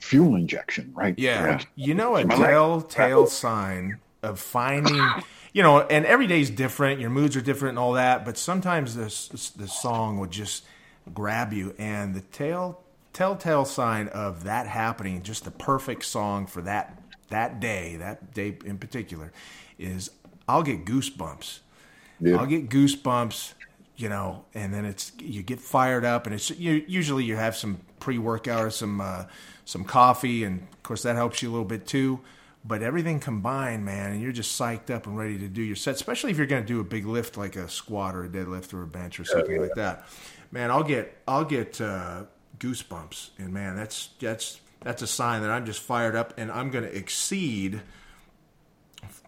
[0.00, 1.14] fuel injection, right?
[1.18, 1.52] Yeah.
[1.52, 5.08] Like, You know, a telltale sign of finding,
[5.52, 7.00] you know, and every day's different.
[7.00, 8.24] Your moods are different and all that.
[8.24, 10.64] But sometimes this the song will just
[11.12, 12.82] grab you, and the tell
[13.12, 18.56] telltale sign of that happening, just the perfect song for that that day, that day
[18.64, 19.32] in particular,
[19.78, 20.10] is
[20.48, 21.60] I'll get goosebumps.
[22.20, 22.36] Yeah.
[22.36, 23.54] I'll get goosebumps,
[23.96, 27.56] you know, and then it's you get fired up, and it's you, usually you have
[27.56, 29.24] some pre workout or some uh,
[29.70, 32.20] some coffee, and of course that helps you a little bit too.
[32.64, 35.94] But everything combined, man, and you're just psyched up and ready to do your set,
[35.94, 38.74] especially if you're going to do a big lift like a squat or a deadlift
[38.74, 40.06] or a bench or something like that.
[40.50, 42.24] Man, I'll get I'll get uh,
[42.58, 46.70] goosebumps, and man, that's that's that's a sign that I'm just fired up, and I'm
[46.70, 47.80] going to exceed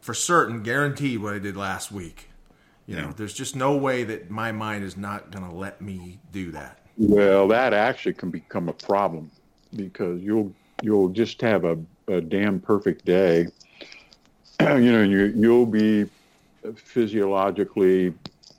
[0.01, 2.29] for certain, guaranteed what I did last week.
[2.87, 3.13] You know, Yeah.
[3.17, 6.81] there's just no way that my mind is not going to let me do that.
[6.99, 9.31] Well, that actually can become a problem
[9.77, 10.53] because you'll
[10.83, 13.47] you'll just have a, a damn perfect day.
[14.61, 16.07] you know, you you'll be
[16.77, 18.15] physiologically,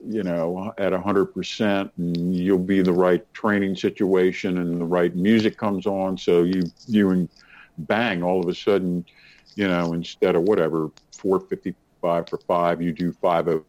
[0.06, 5.16] you know, at hundred percent, and you'll be the right training situation, and the right
[5.16, 7.30] music comes on, so you you and
[7.78, 9.06] bang, all of a sudden,
[9.56, 13.64] you know, instead of whatever four fifty five for five, you do five oh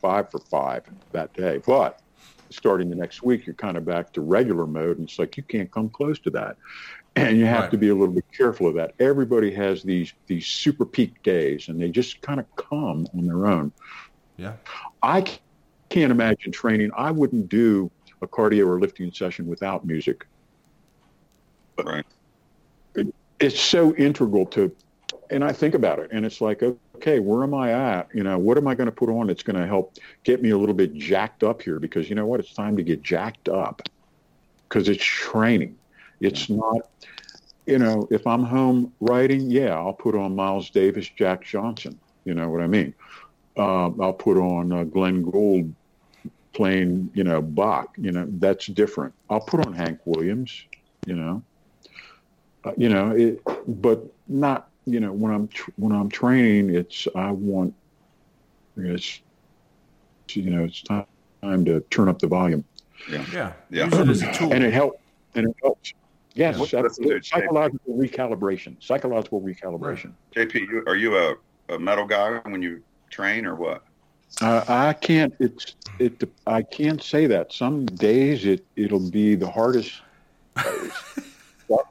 [0.00, 2.00] five for five that day, but
[2.50, 4.98] starting the next week, you're kind of back to regular mode.
[4.98, 6.56] And it's like you can't come close to that.
[7.16, 7.70] And you have Right.
[7.72, 8.94] to be a little bit careful of that.
[9.00, 13.46] Everybody has these these super peak days and they just kind of come on their
[13.46, 13.72] own.
[14.36, 14.54] Yeah.
[15.02, 15.24] I
[15.88, 16.90] can't imagine training.
[16.96, 17.90] I wouldn't do
[18.22, 20.26] a cardio or lifting session without music.
[21.82, 22.06] Right.
[23.40, 24.74] It's so integral to
[25.30, 28.08] and I think about it and it's like, okay, where am I at?
[28.14, 30.50] You know, what am I going to put on that's going to help get me
[30.50, 31.78] a little bit jacked up here?
[31.78, 32.40] Because you know what?
[32.40, 33.82] It's time to get jacked up
[34.68, 35.76] because it's training.
[36.20, 36.88] It's not,
[37.66, 41.98] you know, if I'm home writing, yeah, I'll put on Miles Davis, Jack Johnson.
[42.24, 42.94] You know what I mean?
[43.56, 45.74] Um, I'll put on uh, Glenn Gould
[46.52, 47.94] playing, you know, Bach.
[47.96, 49.14] You know, that's different.
[49.28, 50.64] I'll put on Hank Williams.
[51.06, 51.42] You know,
[52.64, 54.69] uh, you know, it, but not.
[54.86, 57.74] You know, when I'm tr- when I'm training, it's I want
[58.76, 59.20] it's
[60.30, 61.04] you know it's time
[61.42, 62.64] time to turn up the volume,
[63.10, 63.24] Yeah.
[63.70, 63.84] Yeah.
[63.86, 64.52] Use it as a tool.
[64.52, 64.98] and it helps.
[65.34, 65.92] And it helps.
[66.34, 68.76] Yes, What's- that's what's the- psychological recalibration.
[68.82, 70.12] Psychological recalibration.
[70.34, 71.34] JP, you, are you a,
[71.74, 73.82] a metal guy when you train or what?
[74.40, 75.34] Uh, I can't.
[75.40, 76.22] It's it.
[76.46, 77.52] I can't say that.
[77.52, 80.00] Some days it it'll be the hardest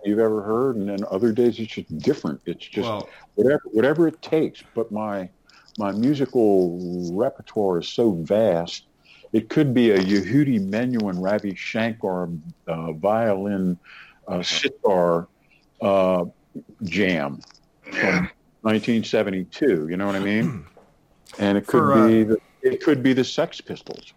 [0.03, 2.41] you've ever heard, and then other days it's just different.
[2.45, 4.63] It's just well, whatever whatever it takes.
[4.73, 5.30] But my
[5.77, 6.77] my musical
[7.13, 8.86] repertoire is so vast.
[9.32, 12.30] It could be a Yehudi Menuhin, Ravi Shankar
[12.67, 13.77] uh, violin,
[14.27, 15.27] uh, sitar
[15.82, 16.25] uh,
[16.84, 17.41] jam
[17.84, 18.30] from
[18.61, 19.88] 1972.
[19.88, 20.65] You know what I mean?
[21.38, 24.13] And it could For, uh, be the, it could be the Sex Pistols.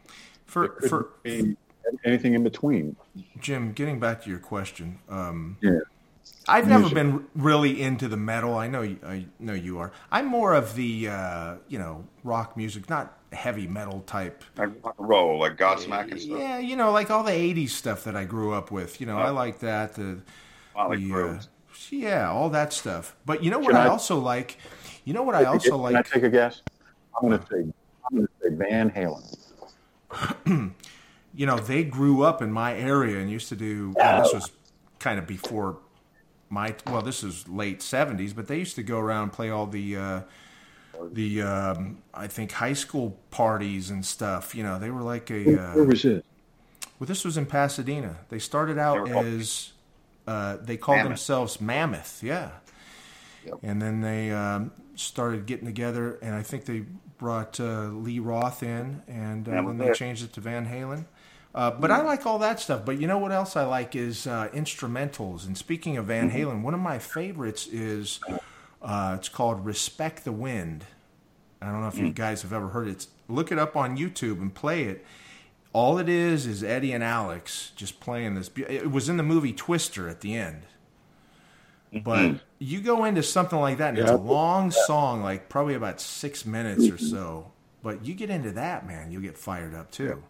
[0.46, 1.56] for for be
[2.04, 2.96] anything in between.
[3.40, 5.78] Jim, getting back to your question, um, Yeah.
[6.48, 6.94] I've never Music.
[6.96, 8.56] been really into the metal.
[8.56, 9.92] I know, you- I know you are.
[10.10, 14.42] I'm more of the uh, you know rock music, not heavy metal type.
[14.56, 16.38] Like rock and roll, like Godsmack and stuff.
[16.38, 19.00] Yeah, you know, like all the '80s stuff that I grew up with.
[19.00, 19.34] You know, I Oh.
[19.34, 19.94] like that.
[19.94, 20.18] The,
[20.74, 21.40] Motley the, uh,
[21.90, 23.14] yeah, all that stuff.
[23.24, 24.56] But you know what I, I- also like?
[25.04, 26.10] You know what I also Can I like?
[26.10, 26.62] take a guess?
[27.20, 27.72] I'm going to say
[28.10, 29.36] I'm going to say Van Halen.
[31.34, 33.92] you know, they grew up in my area and used to do.
[33.96, 34.50] Well, this was
[34.98, 35.78] kind of before
[36.50, 36.74] my.
[36.86, 39.96] Well, this is late '70s, but they used to go around and play all the
[39.96, 40.20] uh,
[41.12, 44.54] the um, I think high school parties and stuff.
[44.54, 45.60] You know, they were like a.
[45.62, 46.24] Uh, Where was it?
[46.98, 48.18] well, this was in Pasadena.
[48.28, 49.72] They started out They as
[50.26, 51.10] uh, they called Mammoth.
[51.10, 52.50] themselves Mammoth, yeah.
[53.44, 53.54] Yep.
[53.64, 56.84] And then they um, started getting together, and I think they
[57.18, 59.94] brought uh, Lee Roth in, and uh, That then they it.
[59.96, 61.06] changed it to Van Halen.
[61.54, 62.84] Uh, but I like all that stuff.
[62.84, 65.46] But you know what else I like is uh, instrumentals.
[65.46, 68.20] And speaking of Van Halen, one of my favorites is
[68.80, 70.86] uh, it's called "Respect the Wind."
[71.60, 72.92] I don't know if you guys have ever heard it.
[72.92, 75.04] It's, look it up on YouTube and play it.
[75.72, 78.50] All it is is Eddie and Alex just playing this.
[78.56, 80.62] It was in the movie Twister at the end.
[82.02, 86.00] But you go into something like that, and it's a long song, like probably about
[86.00, 87.52] six minutes or so.
[87.82, 90.22] But you get into that, man, you get fired up too.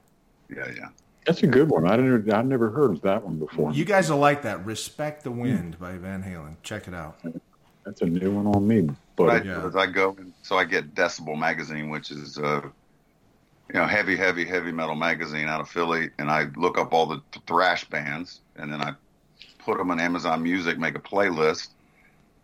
[0.54, 0.88] Yeah, yeah.
[1.26, 1.86] That's a good one.
[1.86, 2.32] I didn't.
[2.32, 3.72] I never heard of that one before.
[3.72, 4.64] You guys will like that.
[4.64, 6.56] "Respect the Wind" by Van Halen.
[6.62, 7.18] Check it out.
[7.84, 8.88] That's a new one on me.
[9.16, 9.66] But I, Yeah.
[9.66, 12.62] as I go, so I get Decibel magazine, which is uh,
[13.72, 17.06] you know heavy, heavy, heavy metal magazine out of Philly, and I look up all
[17.06, 18.94] the thrash bands, and then I
[19.58, 21.68] put them on Amazon Music, make a playlist,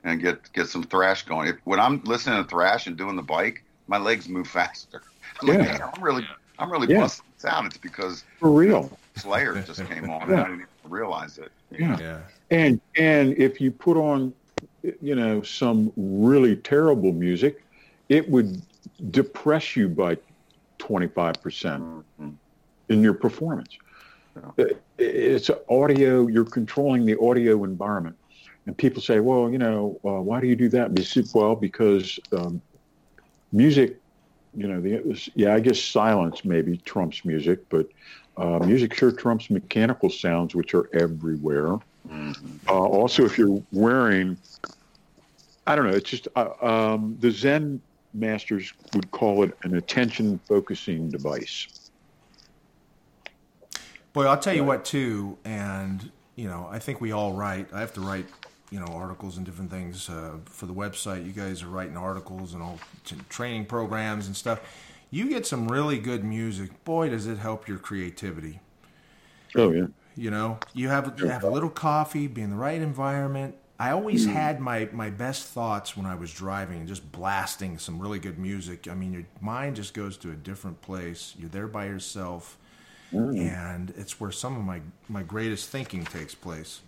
[0.05, 1.49] and get get some thrash going.
[1.49, 5.03] If, when I'm listening to thrash and doing the bike, my legs move faster.
[5.41, 5.65] I'm like, Yeah.
[5.73, 6.29] "Man, I'm really,
[6.61, 7.09] I'm really Yeah.
[7.39, 7.67] Sound.
[7.67, 8.99] It's because for real.
[9.17, 11.51] Slayer just came on, and I didn't even realize it.
[11.71, 11.99] Yeah.
[11.99, 12.21] Yeah.
[12.51, 14.33] And and if you put on,
[15.01, 17.65] you know, some really terrible music,
[18.09, 18.63] it would
[19.11, 20.19] depress you by
[20.79, 22.37] twenty five percent Mhm.
[22.89, 23.77] in your performance.
[24.57, 26.27] It- It's audio.
[26.27, 28.17] You're controlling the audio environment,
[28.67, 30.91] and people say, "Well, you know, uh, why do you do that?"
[31.35, 32.61] Well, because um,
[33.53, 33.98] music,
[34.55, 37.87] you know, the yeah, I guess silence maybe trumps music, but
[38.37, 41.79] uh, music sure trumps mechanical sounds, which are everywhere.
[42.09, 42.61] Mhm.
[42.69, 44.37] Uh, also, if you're wearing,
[45.67, 47.81] I don't know, it's just uh, um, the Zen
[48.15, 51.67] masters would call it an attention focusing device.
[54.13, 57.69] Boy, I'll tell you what too, and you know, I think we all write.
[57.73, 58.27] I have to write,
[58.71, 61.25] you know, articles and different things uh, for the website.
[61.27, 64.61] You guys are writing articles and all t- training programs and stuff.
[65.11, 66.85] You get some really good music.
[66.85, 68.61] Boy, does it help your creativity.
[69.55, 72.81] Oh yeah, You know, you have you have a little coffee, be in the right
[72.81, 73.55] environment.
[73.79, 78.01] I always had my my best thoughts when I was driving and just blasting some
[78.01, 78.89] really good music.
[78.89, 81.35] I mean, your mind just goes to a different place.
[81.39, 82.59] You're there by yourself,
[83.37, 86.81] and it's where some of my my greatest thinking takes place.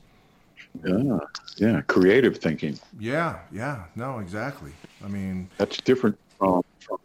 [0.85, 1.19] Yeah,
[1.59, 1.81] yeah.
[1.83, 2.79] Creative thinking.
[2.99, 4.73] Yeah, yeah, no, exactly.
[5.05, 6.99] I mean, That's different from, from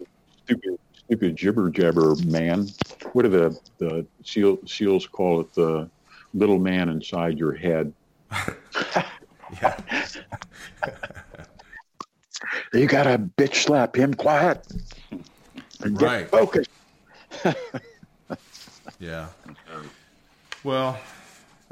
[0.43, 2.67] stupid, stupid jibber jabber man.
[3.13, 5.53] What do the the seal, seals call it?
[5.53, 5.89] The
[6.33, 7.93] little man inside your head.
[9.61, 9.77] yeah,
[12.73, 14.65] You gotta bitch slap him quiet.
[15.81, 16.29] And get Right.
[16.29, 16.69] focused.
[18.99, 19.27] yeah.
[20.63, 20.99] Well,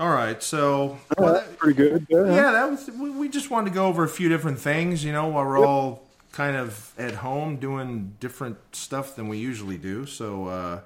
[0.04, 0.43] all right.
[0.43, 2.06] So, Oh, well, that- pretty good.
[2.10, 2.26] Yeah.
[2.26, 2.89] yeah, that was.
[2.89, 5.01] We, we just wanted to go over a few different things.
[5.06, 9.78] You know, while we're all kind of at home doing different stuff than we usually
[9.78, 10.06] do.
[10.06, 10.80] So uh,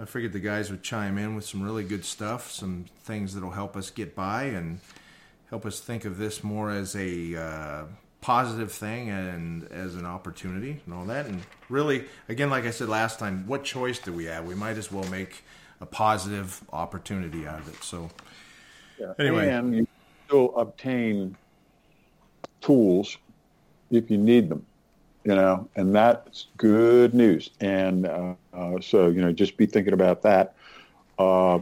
[0.00, 3.50] I figured the guys would chime in with some really good stuff, some things that'll
[3.50, 4.80] help us get by and
[5.50, 7.84] help us think of this more as a uh,
[8.20, 11.26] positive thing and as an opportunity and all that.
[11.26, 14.44] And really, again, like I said last time, what choice do we have?
[14.44, 15.44] We might as well make
[15.80, 17.84] a positive opportunity out of it.
[17.84, 18.10] So.
[18.98, 19.12] Yeah.
[19.18, 19.48] Anyway.
[19.48, 19.86] And you
[20.26, 21.36] still obtain
[22.60, 23.18] tools
[23.90, 24.66] if you need them,
[25.24, 27.50] you know, and that's good news.
[27.60, 30.56] And uh, uh, so, you know, just be thinking about that.
[31.18, 31.60] Uh,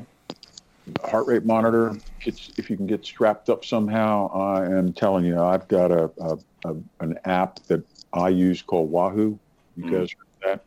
[1.05, 5.69] heart rate monitor, if you can get strapped up somehow, I am telling you, I've
[5.69, 7.83] got a, a, a an app that
[8.13, 9.39] I use called Wahoo.
[9.77, 9.91] You Mm.
[9.91, 10.09] guys
[10.43, 10.65] heard that?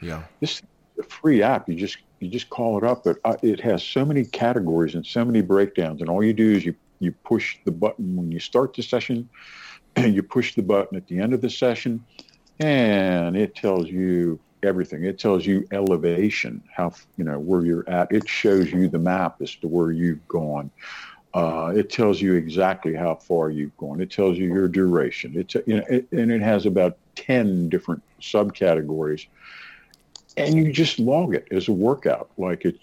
[0.00, 0.22] Yeah.
[0.40, 0.62] this is
[1.00, 1.68] a free app.
[1.68, 5.04] You just you just call it up, but uh, it has so many categories and
[5.04, 6.00] so many breakdowns.
[6.00, 9.28] And all you do is you you push the button when you start the session,
[9.96, 12.04] and you push the button at the end of the session,
[12.58, 15.04] and it tells you everything.
[15.04, 18.10] It tells you elevation, how you know where you're at.
[18.10, 20.70] It shows you the map as to where you've gone.
[21.34, 24.00] Uh, it tells you exactly how far you've gone.
[24.00, 25.34] It tells you your duration.
[25.36, 29.26] It's you know, it, and it has about ten different subcategories
[30.36, 32.30] and you just log it as a workout.
[32.36, 32.76] Like it,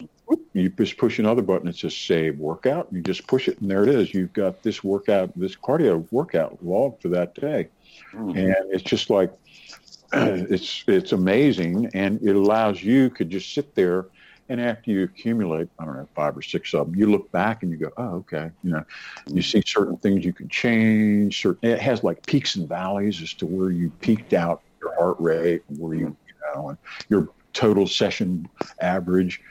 [0.53, 2.87] you just push another button that says save workout.
[2.91, 4.13] You just push it, and there it is.
[4.13, 7.69] You've got this workout, this cardio workout log for that day,
[8.13, 8.37] Mhm.
[8.37, 9.31] and it's just like
[10.13, 14.05] it's it's amazing, and it allows you could just sit there.
[14.49, 17.63] And after you accumulate, I don't know, five or six of them, you look back
[17.63, 18.51] and you go, oh, okay.
[18.61, 18.83] You know,
[19.31, 21.41] you see certain things you can change.
[21.41, 25.15] Certain, it has like peaks and valleys as to where you peaked out your heart
[25.19, 26.77] rate, where you, you know, and
[27.07, 28.47] your total session
[28.79, 29.41] average.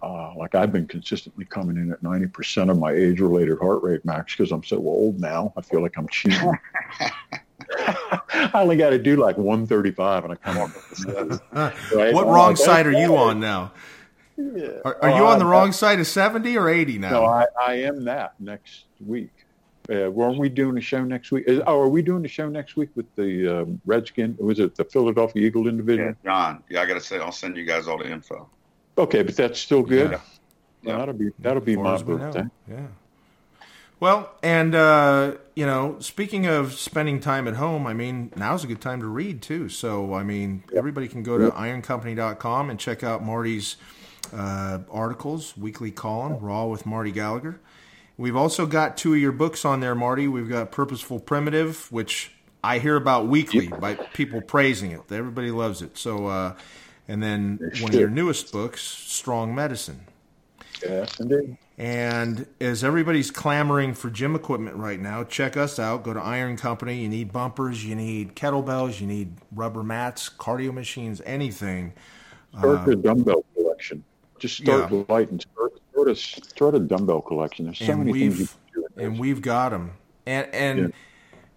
[0.00, 4.04] Uh, like I've been consistently coming in at 90% of my age related heart rate
[4.04, 5.52] max because I'm so old now.
[5.56, 6.52] I feel like I'm cheating.
[7.70, 10.70] I only got to do like 135 and I come up.
[11.92, 12.14] right?
[12.14, 13.72] What wrong side are you on now?
[14.36, 14.68] Yeah.
[14.84, 17.10] Are, are you on the wrong side of 70 or 80 now?
[17.10, 19.32] No, I, I am that next week.
[19.90, 21.44] Uh, weren't we doing a show next week?
[21.46, 24.36] Is, oh, are we doing the show next week with the um, Redskin?
[24.38, 26.16] Was it the Philadelphia Eagle Division?
[26.22, 26.62] Yeah, John.
[26.68, 28.48] Yeah, I got to say, I'll send you guys all the info.
[28.98, 30.10] Okay, but that's still good.
[30.10, 30.20] Yeah,
[30.82, 30.98] yeah.
[30.98, 32.44] that'll be that'll be my birthday.
[32.68, 32.86] Yeah.
[34.00, 38.66] Well, and uh, you know, speaking of spending time at home, I mean, now's a
[38.66, 39.68] good time to read too.
[39.68, 40.78] So, I mean, yep.
[40.78, 41.54] everybody can go to yep.
[41.54, 43.76] ironcompany.com and check out Marty's
[44.32, 47.58] uh, articles, weekly column, Raw with Marty Gallagher.
[48.18, 50.26] We've also got two of your books on there, Marty.
[50.26, 52.32] We've got Purposeful Primitive, which
[52.64, 55.00] I hear about weekly by people praising it.
[55.10, 55.96] Everybody loves it.
[55.96, 56.56] So, uh,
[57.06, 60.00] and then one of your newest books, Strong Medicine.
[60.82, 61.56] Yes, indeed.
[61.78, 66.02] And as everybody's clamoring for gym equipment right now, check us out.
[66.02, 67.00] Go to Iron Company.
[67.00, 71.92] You need bumpers, you need kettlebells, you need rubber mats, cardio machines, anything.
[72.58, 74.02] Start uh, the dumbbell collection.
[74.40, 75.04] Just start yeah.
[75.08, 76.16] light and start, start, a,
[76.48, 77.66] start a dumbbell collection.
[77.66, 79.04] There's so and many things you can do.
[79.04, 79.92] And we've got them.
[80.26, 80.88] And, and yeah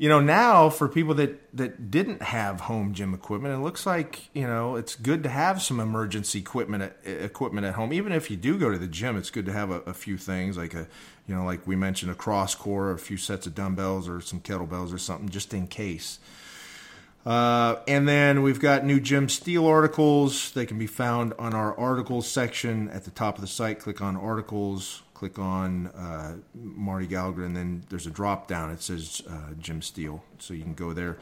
[0.01, 4.29] you know now for people that that didn't have home gym equipment it looks like
[4.33, 8.31] you know it's good to have some emergency equipment at, equipment at home even if
[8.31, 10.73] you do go to the gym it's good to have a, a few things like
[10.73, 10.87] a
[11.27, 14.91] you know like we mentioned a CrossCore a few sets of dumbbells or some kettlebells
[14.91, 16.17] or something just in case
[17.25, 21.77] uh, and then we've got new Jim Steel articles they can be found on our
[21.77, 27.05] articles section at the top of the site click on articles click on uh, Marty
[27.05, 28.71] Gallagher, and then there's a drop down.
[28.71, 31.19] It says uh, Jim Steel, so you can go there.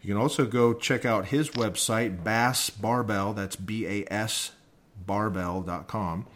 [0.00, 3.32] You can also go check out his website, Bass Barbell.
[3.32, 4.52] That's B A S
[5.04, 6.26] barbell.com.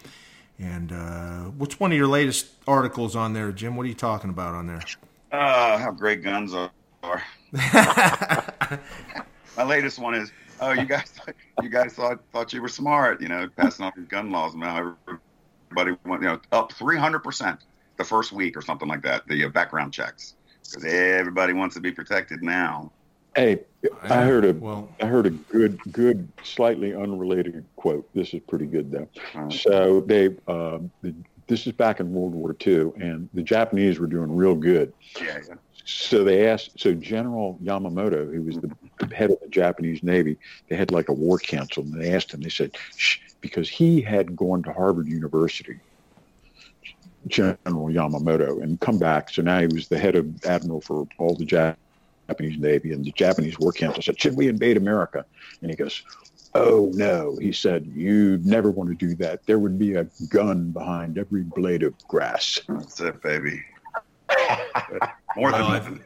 [0.58, 3.76] And uh, what's one of your latest articles on there, Jim?
[3.76, 4.82] What are you talking about on there?
[5.30, 6.72] Uh, how great guns are.
[9.56, 11.12] My latest one is, oh, you guys,
[11.62, 14.54] you guys thought thought you were smart, you know, passing off these gun laws.
[14.54, 14.96] Now
[15.68, 17.58] everybody went, you know, up 300%
[17.96, 21.80] the first week or something like that, the uh, background checks, because everybody wants to
[21.80, 22.90] be protected now.
[23.34, 23.60] Hey,
[24.02, 28.08] I heard a well, I heard a good, good, slightly unrelated quote.
[28.14, 29.08] This is pretty good though.
[29.34, 31.14] Uh, so they, um, the,
[31.46, 34.92] this is back in World War II, and the Japanese were doing real good.
[35.20, 35.54] Yeah, yeah.
[35.86, 40.36] So they asked, so General Yamamoto, who was the head of the Japanese Navy,
[40.68, 42.40] they had like a war council, and they asked him.
[42.40, 45.78] They said, Shh, because he had gone to Harvard University,
[47.28, 49.30] General Yamamoto, and come back.
[49.30, 53.12] So now he was the head of admiral for all the Japanese Navy, and the
[53.12, 55.24] Japanese War Council said, "Should we invade America?"
[55.62, 56.02] And he goes,
[56.56, 57.86] "Oh no," he said.
[57.86, 59.46] you'd never want to do that.
[59.46, 63.62] There would be a gun behind every blade of grass." That's it, baby.
[65.36, 65.98] More than well,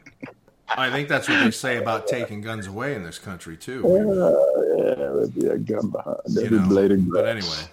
[0.77, 3.85] I think that's what they say about taking guns away in this country too.
[3.85, 7.09] Uh, yeah, there'd be a gun behind every know, blade of.
[7.09, 7.63] But anyway,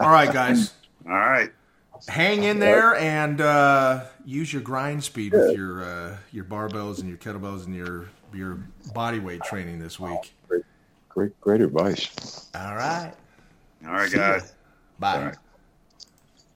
[0.00, 0.74] all right, guys.
[1.06, 1.50] All right,
[2.06, 7.08] hang in there and uh, use your grind speed with your uh, your barbells and
[7.08, 8.58] your kettlebells and your your
[8.92, 10.34] body weight training this week.
[10.46, 10.64] Great,
[11.08, 12.50] great, great advice.
[12.54, 13.14] All right.
[13.86, 14.52] All right, guys.
[14.98, 15.32] Bye.